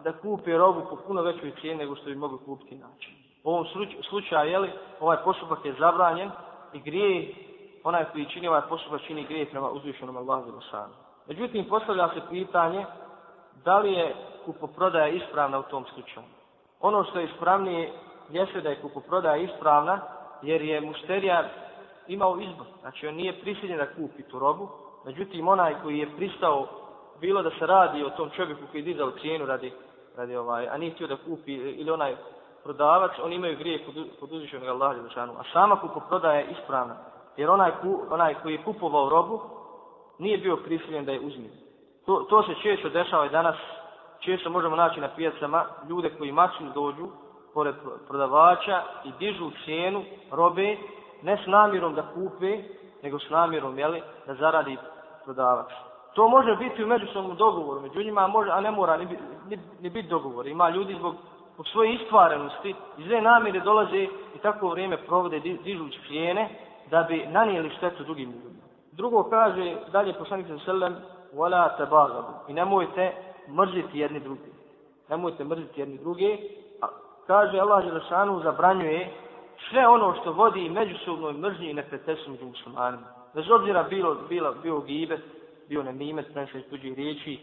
[0.03, 3.09] da kupe robu po puno većoj cijeni nego što bi mogli kupiti inače.
[3.43, 3.65] U ovom
[4.09, 6.31] slučaju, jeli, ovaj postupak je zabranjen
[6.73, 7.33] i grije,
[7.83, 10.93] onaj koji čini ovaj postupak čini grije prema uzvišenom Allahu Zilosanu.
[11.27, 12.85] Međutim, postavlja se pitanje
[13.65, 16.25] da li je kupoprodaja ispravna u tom slučaju.
[16.79, 17.91] Ono što je ispravnije
[18.29, 20.01] jeste da je kupoprodaja ispravna
[20.41, 21.49] jer je mušterija
[22.07, 22.67] imao izbor.
[22.81, 24.69] Znači, on nije prisiljen da kupi tu robu,
[25.05, 26.67] međutim, onaj koji je pristao
[27.21, 29.73] bilo da se radi o tom čovjeku koji je dizao cijenu radi,
[30.17, 32.15] radi ovaj, a nije htio da kupi ili onaj
[32.63, 33.85] prodavac, oni imaju grije
[34.19, 35.33] kod, uzvišenog Allaha Đelešanu.
[35.39, 36.95] A sama kupoprodaja je ispravna.
[37.37, 39.41] Jer onaj, ku, onaj koji je kupovao robu,
[40.19, 41.49] nije bio prisiljen da je uzmi.
[42.05, 43.55] To, to se često dešava i danas,
[44.19, 47.07] često možemo naći na pijacama ljude koji maksim dođu
[47.53, 47.75] pored
[48.07, 50.77] prodavača i dižu cijenu robe,
[51.21, 52.63] ne s namjerom da kupe,
[53.03, 54.77] nego s namjerom jeli, da zaradi
[55.25, 55.71] prodavač.
[56.13, 59.05] To može biti u međusobnom dogovoru, među njima može, a ne mora ni,
[59.49, 60.47] ni, ni biti dogovor.
[60.47, 61.15] Ima ljudi zbog
[61.53, 64.03] zbog svoje istvarenosti, iz zle namire dolaze
[64.35, 66.49] i tako vrijeme provode dižući plijene
[66.89, 68.63] da bi nanijeli štetu drugim ljudima.
[68.91, 70.95] Drugo kaže, dalje poslanik sa selem,
[71.33, 72.33] wala tabagabu.
[72.47, 73.11] I nemojte
[73.49, 74.51] mrziti jedni drugi.
[75.09, 76.39] Nemojte mrziti jedni drugi.
[76.81, 76.87] A,
[77.27, 79.09] kaže Allah Želešanu zabranjuje
[79.69, 83.07] sve ono što vodi međusobnoj mržnji i neprijateljstvu među muslimanima.
[83.33, 85.21] Bez obzira bilo, bilo, bio gibet,
[85.69, 87.39] bio nemimet, prenesli tuđih riječi,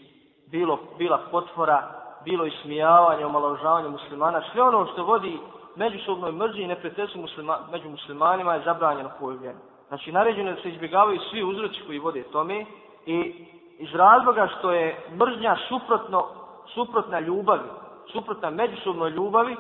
[0.46, 5.38] bilo, bila potvora, bilo ismijavanje, omaložavanje muslimana, sve ono što vodi
[5.76, 9.58] međusobnoj mrzi i neprijateljstvu muslima, među muslimanima je zabranjeno pojavljeno.
[9.88, 12.66] Znači, naređeno je da se izbjegavaju svi uzroci koji vode tome
[13.06, 13.46] i
[13.78, 16.26] iz razloga što je mržnja suprotno,
[16.74, 17.68] suprotna ljubavi,
[18.12, 19.56] suprotna međusobnoj ljubavi,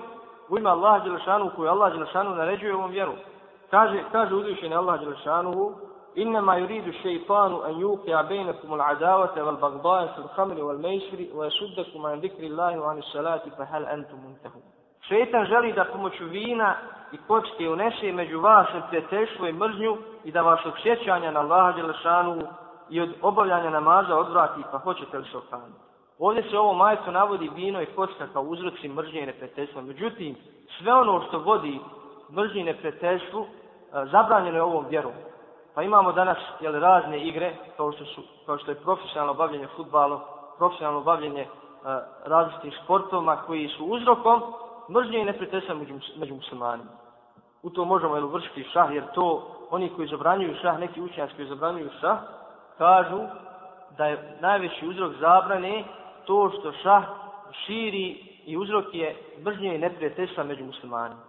[0.48, 3.12] u ime Allah Đelešanu, koju Allah Đelešanu naređuje ovom vjeru.
[3.70, 5.72] Kaže, kaže uzvišeni Allah Đelešanu,
[6.17, 12.79] إنما يريد الشيطان أن يوقع بينكم العداوة والبغضاء في الخمر والميسر ويسدكم عن ذكر الله
[12.79, 14.63] وعن الصلاة فهل أنتم منتهون
[15.09, 16.75] Šetan želi da pomoću vina
[17.11, 21.71] i kocke unese među vas prijateljstvo i mržnju i da vas od sjećanja na Allaha
[21.71, 22.41] Đelešanu
[22.89, 25.79] i od obavljanja namaza odvrati, pa hoćete li se okaniti.
[26.19, 29.81] Ovdje se ovo majeto navodi vino i kocka kao uzroci mržnje i neprijateljstva.
[29.81, 30.35] Međutim,
[30.77, 31.79] sve ono što vodi
[32.31, 33.45] mržnje i neprijateljstvu,
[33.91, 35.13] zabranjeno je ovom vjerom.
[35.74, 40.20] Pa imamo danas jel, razne igre, kao što, su, kao što je profesionalno bavljenje futbalom,
[40.58, 41.48] profesionalno bavljenje e,
[42.24, 44.42] različitim sportovima koji su uzrokom
[44.90, 46.90] mržnje i neprijateljstva među, među muslimanima.
[47.62, 51.48] U to možemo jel, vršiti šah, jer to oni koji zabranjuju šah, neki učenjaci koji
[51.48, 52.18] zabranjuju šah,
[52.78, 53.20] kažu
[53.96, 55.84] da je najveći uzrok zabrane
[56.26, 57.04] to što šah
[57.66, 61.20] širi i uzrok je mržnje i neprijateljstva među muslimanima.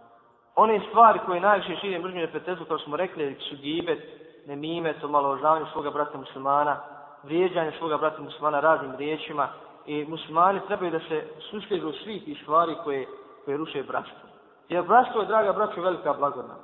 [0.55, 3.99] One stvari koje najviše širi mržnje i neprijateljstva, kao smo rekli, su gibet,
[4.47, 5.37] nemime, su malo
[5.71, 6.77] svoga brata muslimana,
[7.23, 9.47] vrijeđanje svoga brata muslimana raznim riječima
[9.85, 13.07] i muslimani trebaju da se susljegu svih tih stvari koje,
[13.45, 14.29] koje ruše bratstvo.
[14.69, 16.57] Jer bratstvo je, draga braćo, velika blagodat.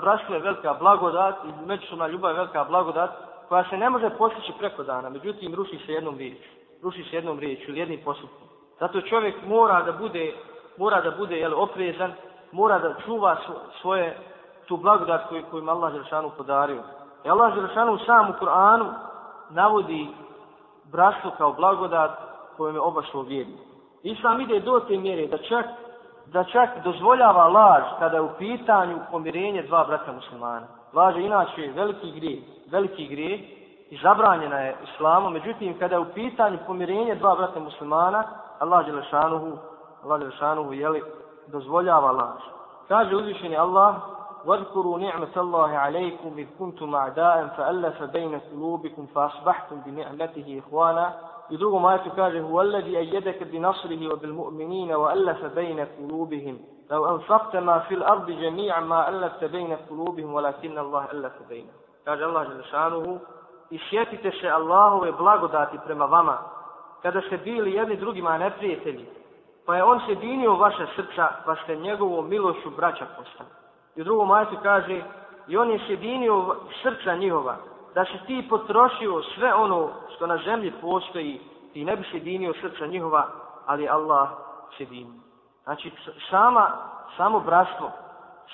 [0.00, 3.10] Bratstvo je velika blagodat i međusobna ljubav je velika blagodat
[3.48, 6.48] koja se ne može postići preko dana, međutim ruši se jednom riječu.
[6.82, 8.48] Ruši se jednom riječu ili jednim postupkom.
[8.80, 10.34] Zato čovjek mora da bude,
[10.76, 12.12] mora da bude jel, oprezan,
[12.52, 13.36] mora da čuva
[13.80, 14.18] svoje
[14.66, 16.82] tu blagodat koju, koju Allah Žešanu podario.
[17.24, 18.84] I Allah Želešanu sam u Kur'anu
[19.50, 20.08] navodi
[20.84, 22.10] bratstvo kao blagodat
[22.56, 23.58] kojom je obašlo vjerni.
[24.02, 25.66] Islam ide do te mjere da čak,
[26.26, 30.66] da čak dozvoljava laž kada je u pitanju pomirenje dva brata muslimana.
[30.92, 33.40] Laž je inače veliki grijeh, veliki grijeh
[33.90, 35.32] i zabranjena je islamom.
[35.32, 38.24] Međutim, kada je u pitanju pomirenje dva brata muslimana,
[38.58, 39.58] Allah Želešanuhu,
[40.04, 41.02] Allah Želešanuhu, jeli,
[41.46, 42.42] dozvoljava laž.
[42.88, 43.94] Kaže uzvišeni Allah,
[44.45, 51.13] واذكروا نعمة الله عليكم إذ كنتم أعداء فألف بين قلوبكم فأصبحتم بنعمته إخوانا
[51.51, 56.59] يدوغ ما يتكاجه هو الذي أيدك بنصره وبالمؤمنين وألف بين قلوبهم
[56.91, 61.73] لو أنفقت ما في الأرض جميعا ما ألفت بين قلوبهم ولكن الله ألف بينهم
[62.05, 63.19] كاج الله جل شانه
[63.69, 66.37] i sjetite se Allahove blagodati prema vama,
[67.01, 69.05] kada ste bili jedni drugima neprijatelji,
[69.65, 73.49] pa je on se dinio vaša srca, pa ste njegovom milošću braća postali.
[73.96, 75.02] I u drugom ajetu kaže,
[75.48, 77.56] i on je sjedinio srca njihova,
[77.94, 81.40] da se ti potrošio sve ono što na zemlji postoji,
[81.72, 83.26] ti ne bi sjedinio srca njihova,
[83.66, 84.28] ali Allah
[84.76, 85.20] sjedinio.
[85.64, 85.92] Znači,
[86.30, 86.70] sama,
[87.16, 87.90] samo bratstvo,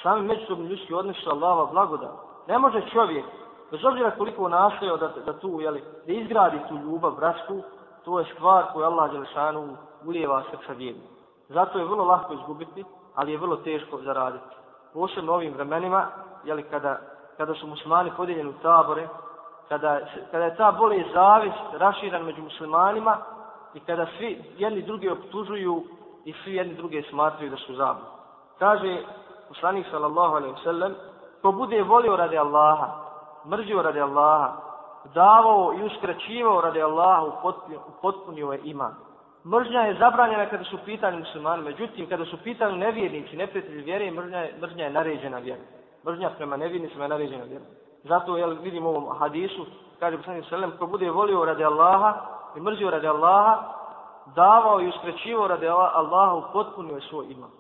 [0.02, 2.10] sami međusobni ljudski odnos su Allahova blagodat.
[2.48, 3.24] Ne može čovjek,
[3.70, 7.62] bez obzira koliko nastojao da, da tu, jeli, da izgradi tu ljubav, bratsku,
[8.04, 11.02] to je stvar koju Allah Đelešanu ulijeva srca vjerni.
[11.48, 14.58] Zato je vrlo lahko izgubiti, ali je vrlo teško zaraditi
[14.94, 16.06] posebno ovim vremenima,
[16.44, 16.98] jeli, kada,
[17.36, 19.08] kada su muslimani podijeljeni u tabore,
[19.68, 23.16] kada, kada je ta bolest zavist raširan među muslimanima
[23.74, 25.82] i kada svi jedni drugi optužuju
[26.24, 28.06] i svi jedni druge smatraju da su zabili.
[28.58, 29.02] Kaže
[29.48, 30.92] poslanik sallallahu alaihi wasallam,
[31.42, 32.88] ko bude volio radi Allaha,
[33.46, 34.52] mrzio radi Allaha,
[35.14, 37.22] davao i uskraćivao radi Allaha,
[37.88, 38.94] upotpunio je iman.
[39.48, 44.38] Mržnja je zabranjena kada su pitani muslimani, međutim, kada su pitani nevjernici, neprijatelji vjere, mržnja
[44.38, 45.62] je, mržnja je naređena vjera.
[46.06, 47.64] Mržnja prema nevjernicima je naređena vjera.
[48.04, 49.66] Zato jel, vidim u ovom hadisu,
[50.00, 52.14] kaže poslanik Selem, ko bude volio radi Allaha
[52.56, 53.62] i mrzio radi Allaha,
[54.34, 57.50] davao i uskrećivao radi Allaha, upotpunio je svoj iman.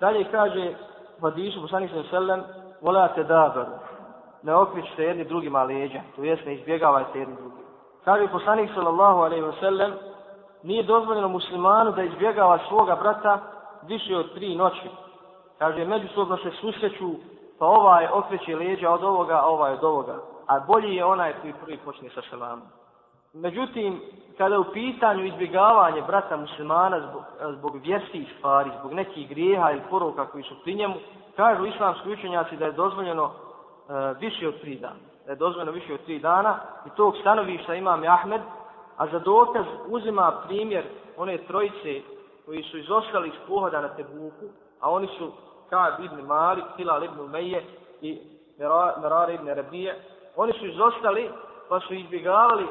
[0.00, 0.74] Dalje kaže
[1.18, 2.42] u hadisu poslanik Selem,
[2.80, 3.72] volate dabaru,
[4.42, 7.62] ne okričite jedni drugima leđa, to jest ne izbjegavajte jedni drugi.
[8.04, 9.92] Kaže poslanik sallallahu alaihi wa sallam,
[10.62, 13.40] nije dozvoljeno muslimanu da izbjegava svoga brata
[13.82, 14.90] više od tri noći.
[15.58, 17.10] Kaže, međusobno se susreću,
[17.58, 20.16] pa ovaj okreće leđa od ovoga, a ovaj od ovoga.
[20.46, 22.62] A bolji je onaj koji prvi počne sa selamom.
[23.32, 24.00] Međutim,
[24.38, 27.22] kada je u pitanju izbjegavanje brata muslimana zbog,
[27.58, 30.94] zbog vjerskih stvari, zbog nekih grijeha ili poruka koji su pri njemu,
[31.36, 35.00] kažu islamski učenjaci da je dozvoljeno uh, više od tri dana.
[35.26, 38.40] Da je dozvoljeno više od tri dana i tog stanovišta imam Ahmed,
[38.98, 40.84] A za dokaz uzima primjer
[41.16, 42.02] one trojice
[42.46, 44.46] koji su izostali iz pohoda na Tebuku,
[44.80, 45.32] a oni su
[45.70, 47.64] Kaab ibn Malik, Hilal ibn Umeje
[48.00, 48.18] i
[49.02, 50.04] Merar ibn Rabije.
[50.36, 51.30] Oni su izostali
[51.68, 52.66] pa su izbjegavali,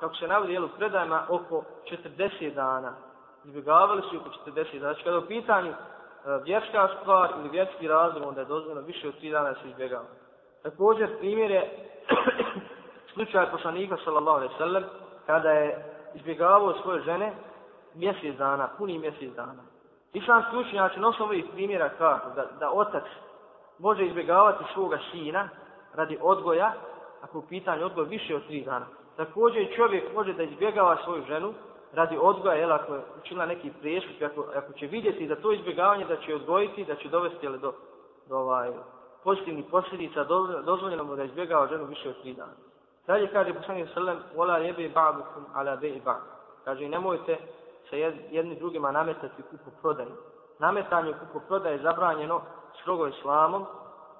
[0.00, 1.64] kako se navodi jel, u predajima, oko
[2.18, 2.92] 40 dana.
[3.44, 4.92] Izbjegavali su oko 40 dana.
[4.92, 5.74] Znači kada u pitanju e,
[6.44, 10.04] vjerska stvar ili vjerski razlog, onda je dozvoljeno više od 3 dana se izbjegava.
[10.62, 11.88] Također, primjer je
[13.14, 14.84] slučaj poslanika, sallallahu alaihi sallam,
[15.28, 17.32] kada je izbjegavao svoje žene
[17.94, 19.62] mjesec dana, puni mjesec dana.
[20.12, 23.04] Islamski učenjaci na osnovu ovih primjera kažu da, da otac
[23.78, 25.48] može izbjegavati svoga sina
[25.94, 26.72] radi odgoja,
[27.22, 28.86] ako u pitanju odgoj više od tri dana.
[29.16, 31.54] Također čovjek može da izbjegava svoju ženu
[31.92, 36.04] radi odgoja, jel, ako je učinila neki prijestup, ako, ako će vidjeti da to izbjegavanje
[36.04, 37.72] da će odgojiti, da će dovesti jel, do,
[38.28, 38.70] do ovaj,
[39.24, 40.24] pozitivnih posljedica,
[40.64, 42.67] dozvoljeno mu da izbjegava ženu više od tri dana.
[43.08, 46.20] Dalje kaže poslanik sallam, vola jebe ba'dukum ala be'i ba'd.
[46.64, 47.38] Kaže, nemojte
[47.90, 47.96] sa
[48.30, 50.12] jedni drugima nametati kupu prodaju.
[50.58, 52.40] Nametanje kupu prodaje je zabranjeno
[52.80, 53.66] strogo islamom.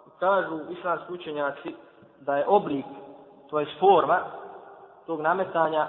[0.07, 1.75] I kažu islamski učenjaci
[2.21, 2.85] da je oblik,
[3.51, 4.21] to je forma
[5.07, 5.89] tog nametanja,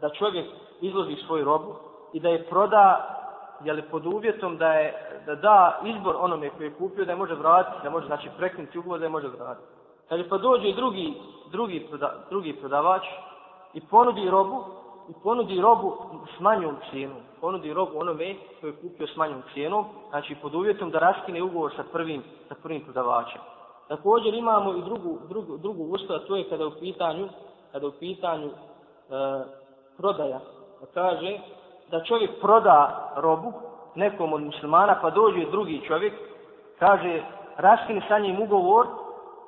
[0.00, 0.46] da čovjek
[0.80, 1.74] izloži svoju robu
[2.12, 3.14] i da je proda
[3.64, 7.34] jeli, pod uvjetom da je da da izbor onome koji je kupio da je može
[7.34, 9.77] vratiti, da može znači prekinuti ugovor da je može vratiti.
[10.08, 11.14] Kaže pa dođe drugi,
[11.50, 13.02] drugi, proda, drugi prodavač
[13.74, 14.64] i ponudi robu
[15.08, 15.96] i ponudi robu
[16.36, 17.16] s manjom cijenom.
[17.40, 21.72] Ponudi robu onome koji je kupio s manjom cijenom, znači pod uvjetom da raskine ugovor
[21.76, 23.40] sa prvim, sa prvim prodavačem.
[23.88, 27.28] Također imamo i drugu, drugu, drugu ustav, a to je kada u pitanju,
[27.72, 28.52] kada u pitanju e,
[29.96, 30.40] prodaja.
[30.80, 31.38] Pa kaže
[31.90, 33.52] da čovjek proda robu
[33.94, 36.14] nekom od muslimana, pa dođe drugi čovjek,
[36.78, 37.22] kaže
[37.56, 38.86] raskine sa njim ugovor,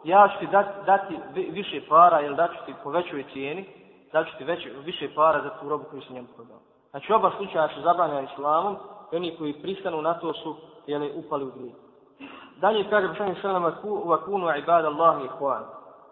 [0.05, 1.15] ja ću ti dati, dati
[1.51, 3.67] više para, ili da ću ti po većoj cijeni,
[4.13, 6.59] da ću ti veće, više para za tu robu koju si njemu prodao.
[6.91, 8.77] Znači oba slučaja su zabranjena islamom
[9.13, 11.75] i oni koji pristanu na to su jeli, upali u grijeh.
[12.57, 15.29] Dalje kaže Bošanje Selama wa kunu ibad Allah i.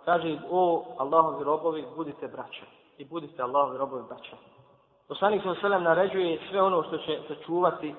[0.04, 2.64] Kaže o Allahovi robovi budite braća
[2.98, 4.36] i budite Allahovi robovi braća.
[5.08, 7.94] Poslanik sa Selem naređuje sve ono što će sačuvati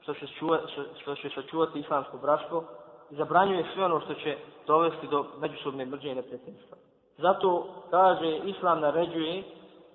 [0.00, 2.64] što će, čuva, što, što će sačuvati islamsko bratstvo
[3.10, 6.76] zabranjuje sve ono što će dovesti do međusobne mrđe i neprijateljstva.
[7.18, 9.42] Zato kaže islam naređuje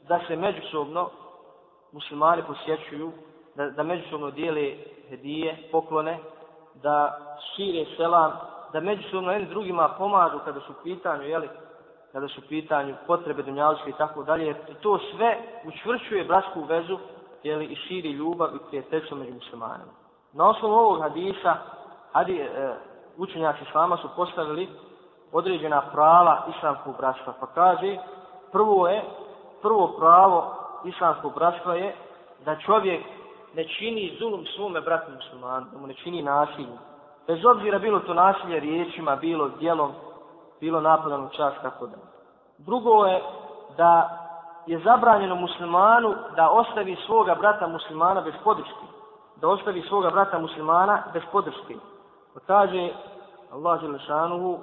[0.08, 1.10] da se međusobno
[1.92, 3.12] muslimani posjećuju,
[3.56, 4.76] da, da međusobno dijele
[5.10, 6.20] hedije, poklone,
[6.84, 7.18] da
[7.56, 8.32] šire selam,
[8.74, 11.50] da međusobno jedni drugima pomažu kada su pitanju, jeli,
[12.12, 14.56] kada su u pitanju potrebe dunjaličke i tako dalje.
[14.82, 16.98] To sve učvršuje bratsku vezu
[17.44, 19.92] jeli, i širi ljubav i prijateljstvo među muslimanima.
[20.34, 21.56] Na osnovu ovog hadisa,
[22.12, 22.76] hadi, e,
[23.18, 24.70] učenjaci islama su postavili
[25.32, 27.34] određena prava islamskog bratstva.
[27.40, 27.98] Pa kaže,
[28.52, 29.04] prvo je,
[29.62, 31.96] prvo pravo islamskog bratstva je
[32.46, 33.06] da čovjek
[33.54, 36.78] ne čini zulum svome bratu muslimanu, da mu ne čini nasilje.
[37.28, 39.92] Bez obzira bilo to nasilje riječima, bilo djelom,
[40.60, 41.98] bilo napadom u čas, tako da.
[42.58, 43.22] Drugo je
[43.78, 44.22] da
[44.66, 48.86] je zabranjeno muslimanu da ostavi svoga brata muslimana bez podrške.
[49.36, 51.76] Da ostavi svoga brata muslimana bez podrške.
[52.36, 52.92] Pa kaže
[53.52, 54.60] Allah Želešanuhu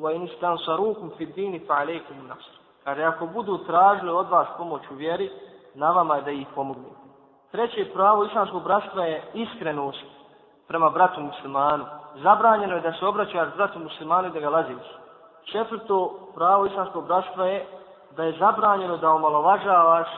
[0.00, 2.52] wa in istansarukum fi dini fa alaikum nasr.
[2.84, 5.30] Kaže, ako budu tražili od vas pomoć u vjeri,
[5.74, 6.96] na vama je da ih pomognete.
[7.50, 10.04] Treće pravo islamskog bratstva je iskrenost
[10.68, 11.84] prema bratu muslimanu.
[12.22, 14.86] Zabranjeno je da se obraćaš bratu muslimanu i da ga laziš.
[15.44, 17.66] Četvrto pravo islamskog bratstva je
[18.16, 20.08] da je zabranjeno da omalovažavaš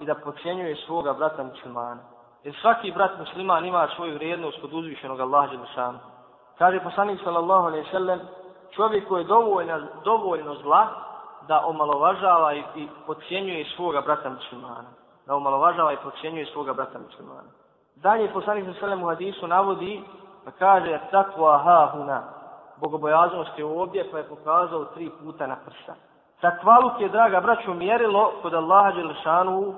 [0.00, 2.02] i da pocijenjuje svoga brata muslimana.
[2.44, 5.98] Jer svaki brat musliman ima svoju vrijednost kod uzvišenog Allaha Đelešanu.
[6.58, 8.20] Kaže poslanik sallallahu alejhi ve sellem,
[8.70, 10.88] čovjek koji je dovoljno, dovoljno zla
[11.48, 14.88] da omalovažava i, i podcjenjuje svoga brata muslimana.
[15.26, 17.48] Da omalovažava i podcjenjuje svoga brata muslimana.
[17.96, 20.02] Dalje poslanik sallallahu alejhi ve sellem u hadisu navodi
[20.44, 22.22] pa kaže takva ha huna.
[22.76, 25.94] Bogobojaznost je ovdje pa je pokazao tri puta na prsta.
[26.40, 29.74] Takvaluk je, draga braćo, mjerilo kod Allaha Đelešanu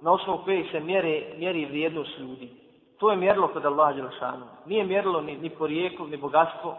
[0.00, 2.59] na osnovu koje se mjeri, mjeri vrijednost ljudi.
[3.00, 4.46] To je mjerilo kod Allaha Đelešanu.
[4.66, 6.76] Nije mjerilo ni, ni porijeklo, ni bogatstvo,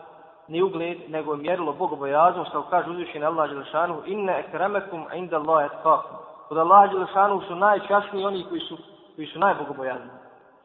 [0.47, 5.65] ni ugled, nego je mjerilo bogobojaznost, što kaže uzvišen Allah Đelešanu, inne ekremekum inda Allahe
[5.65, 6.17] etkakum.
[6.47, 8.77] Kod Allaha Đelešanu su najčasniji oni koji su,
[9.15, 10.09] koji su najbogobojazni.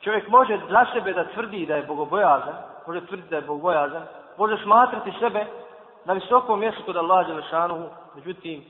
[0.00, 2.54] Čovjek može za sebe da tvrdi da je bogobojazan,
[2.86, 4.02] može tvrditi da je bogobojazan,
[4.38, 5.46] može smatrati sebe
[6.04, 8.64] na visokom mjestu kod Allaha Đelešanu, međutim,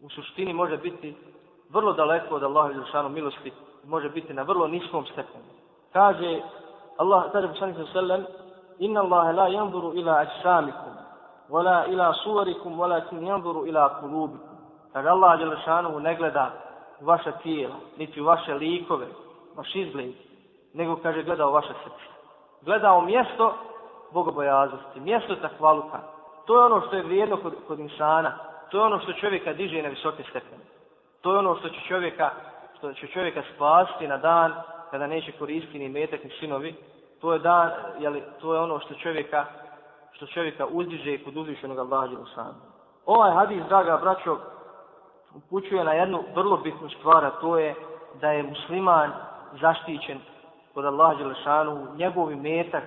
[0.00, 1.16] u suštini može biti
[1.70, 3.52] vrlo daleko od Allaha Đelešanu milosti,
[3.84, 5.53] može biti na vrlo niskom stepenu
[5.94, 6.42] kaže
[6.98, 8.26] Allah kaže poslanik sallallahu
[8.78, 10.92] inna Allah la yanzuru ila ajsamikum
[11.50, 14.56] wala ila suwarikum walakin yanzuru ila qulubikum.
[14.92, 16.50] Kaže Allah dželle šanu ne gleda
[17.00, 19.06] vaša tijela, niti vaše likove
[19.56, 20.12] vaš izgled
[20.74, 22.14] nego kaže gleda u vaše srce
[22.64, 23.54] gleda u mjesto
[24.12, 25.98] bogobojaznosti mjesto takvaluka.
[26.46, 28.38] To je ono što je vrijedno kod, kod insana.
[28.70, 30.64] To je ono što čovjeka diže na visoke stepene.
[31.20, 32.30] To je ono što će čovjeka
[32.78, 34.54] što će čovjeka spasti na dan
[34.90, 36.74] kada neće koristiti ni metak ni sinovi,
[37.24, 39.44] To je dan, jeli, to je ono što čovjeka,
[40.12, 42.54] što čovjeka uzdiže kod uzvišenog Allaha Đelešanu.
[43.06, 44.38] Ovaj hadis, draga braćo,
[45.34, 47.74] upućuje na jednu vrlo bitnu stvar, a to je
[48.20, 49.12] da je musliman
[49.60, 50.18] zaštićen
[50.74, 52.84] kod Allaha Đelešanu, njegov metak,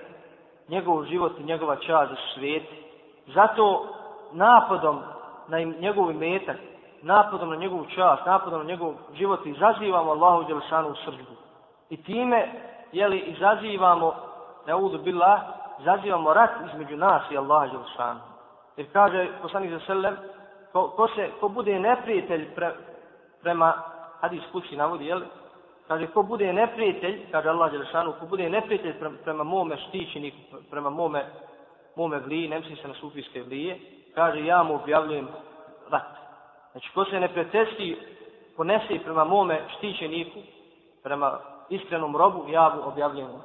[0.68, 2.64] njegov život i njegova čast za svijet.
[3.26, 3.86] Zato
[4.32, 5.00] napadom
[5.48, 6.56] na njegov metak,
[7.02, 11.47] napadom na njegovu čast, napadom na njegov život izazivamo Allahu Đelešanu u srđbu.
[11.90, 12.48] I time,
[12.92, 14.14] jeli, izazivamo,
[14.66, 15.40] ne udu bila,
[15.80, 18.20] izazivamo rat između nas i Allaha Đelšanu.
[18.76, 20.16] Jer kaže poslanik za selem,
[20.72, 22.74] ko, ko, se, ko bude neprijatelj pre,
[23.42, 23.72] prema
[24.20, 25.26] hadis kući navodi, jeli,
[25.88, 30.36] Kaže, ko bude neprijatelj, kaže Allah Đelešanu, ko bude neprijatelj prema, prema mome štićeniku,
[30.70, 31.24] prema mome,
[31.96, 33.78] mome vliji, ne misli se na sufijske vlije,
[34.14, 35.28] kaže, ja mu objavljujem
[35.90, 36.16] rat.
[36.72, 37.96] Znači, ko se neprijateljski
[38.56, 40.38] ponese prema mome štićeniku,
[41.02, 41.38] prema
[41.68, 42.76] iskrenom robu, ja
[43.24, 43.38] mu.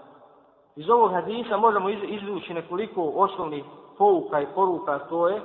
[0.75, 3.63] Iz ovog hadisa možemo izvući nekoliko osnovnih
[3.97, 5.41] pouka i poruka, to je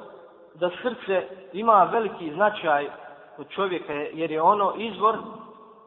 [0.55, 2.91] da srce ima veliki značaj
[3.37, 5.19] kod čovjeka, jer je ono izvor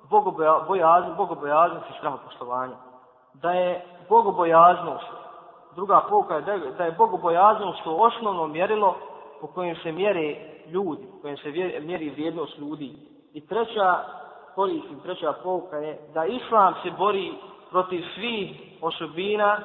[0.10, 2.76] bogobojaznosti, bogobojaznosti i strahoposlovanja.
[3.34, 5.08] Da je bogobojaznost,
[5.76, 6.42] druga pouka je
[6.78, 8.96] da je bogobojaznost to osnovno mjerilo
[9.42, 10.36] po kojem se mjere
[10.68, 12.96] ljudi, po kojem se mjeri vrijednost ljudi.
[13.34, 14.00] I treća
[14.56, 17.34] koristim, treća pouka je da Islam se bori
[17.70, 18.50] protiv svih
[18.82, 19.60] osobina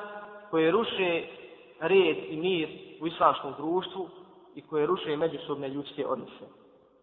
[0.51, 1.22] koje ruše
[1.80, 2.68] red i mir
[3.01, 4.09] u islamskom društvu
[4.55, 6.45] i koje ruše međusobne ljudske odnose.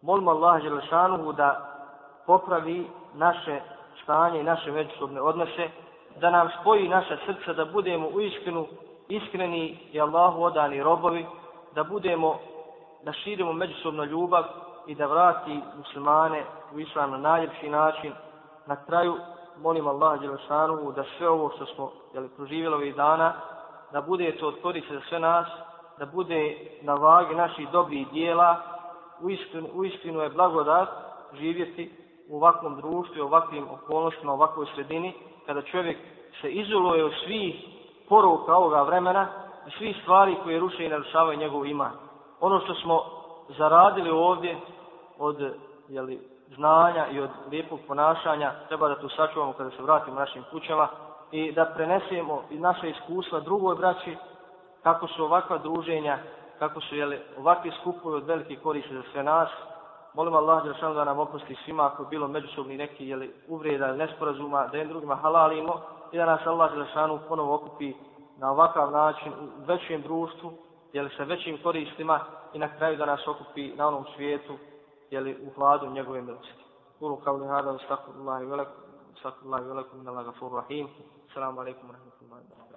[0.02, 1.70] Molimo Allah Želešanuhu da
[2.26, 3.62] popravi naše
[4.04, 5.70] stanje i naše međusobne odnose,
[6.20, 8.68] da nam spoji naša srca, da budemo u iskrenu,
[9.08, 11.26] iskreni i Allahu odani robovi,
[11.76, 12.40] da budemo,
[13.04, 14.44] da širimo međusobnu ljubav
[14.88, 16.44] i da vrati muslimane
[16.76, 18.14] u islam na najljepši način.
[18.66, 19.18] Na kraju
[19.62, 23.34] molim Allah Đelešanu da sve ovo što smo jeli, proživjeli ovih dana,
[23.92, 25.48] da bude to od za sve nas,
[26.00, 28.62] da bude na vagi naših dobrih dijela,
[29.22, 30.90] u istinu, u istinu je blagodat
[31.34, 31.92] živjeti
[32.30, 35.14] u ovakvom društvu, u ovakvim okolnostima, u ovakvoj sredini,
[35.46, 35.98] kada čovjek
[36.42, 37.56] se izoluje od svih
[38.10, 39.28] poruka ovoga vremena
[39.68, 41.92] i svih stvari koje ruše i narušavaju njegov iman.
[42.40, 44.58] Ono što smo zaradili ovdje
[45.20, 45.54] od
[45.88, 46.20] jeli,
[46.56, 50.88] znanja i od lijepog ponašanja, treba da to sačuvamo kada se vratimo našim kućama
[51.32, 54.18] i da prenesemo i naše iskustva drugoj braći,
[54.84, 56.18] kako su ovakva druženja,
[56.60, 59.50] kako su jeli, ovakvi skupovi od velike koriste za sve nas.
[60.14, 63.98] Molim Allah da, da nam oprosti svima ako je bilo međusobni neki jeli, uvreda ili
[63.98, 65.82] nesporazuma, da jednim drugima halalimo
[66.12, 67.94] i da nas Allah Đelešanu ponovo okupi
[68.38, 70.52] na ovakav način u većem društvu,
[70.94, 72.20] jeli, sa većim koristima
[72.54, 74.58] i na kraju da nas okupi na onom svijetu
[75.12, 76.64] jeli, u hladu njegove milosti.
[77.00, 78.74] Kulu kao li hada, stakru Allahi velikum,
[79.24, 80.88] velakum, Allahi velikum, gafur rahim.
[81.30, 82.73] Assalamu alaikum wa rahmatullahi wa barakatuh.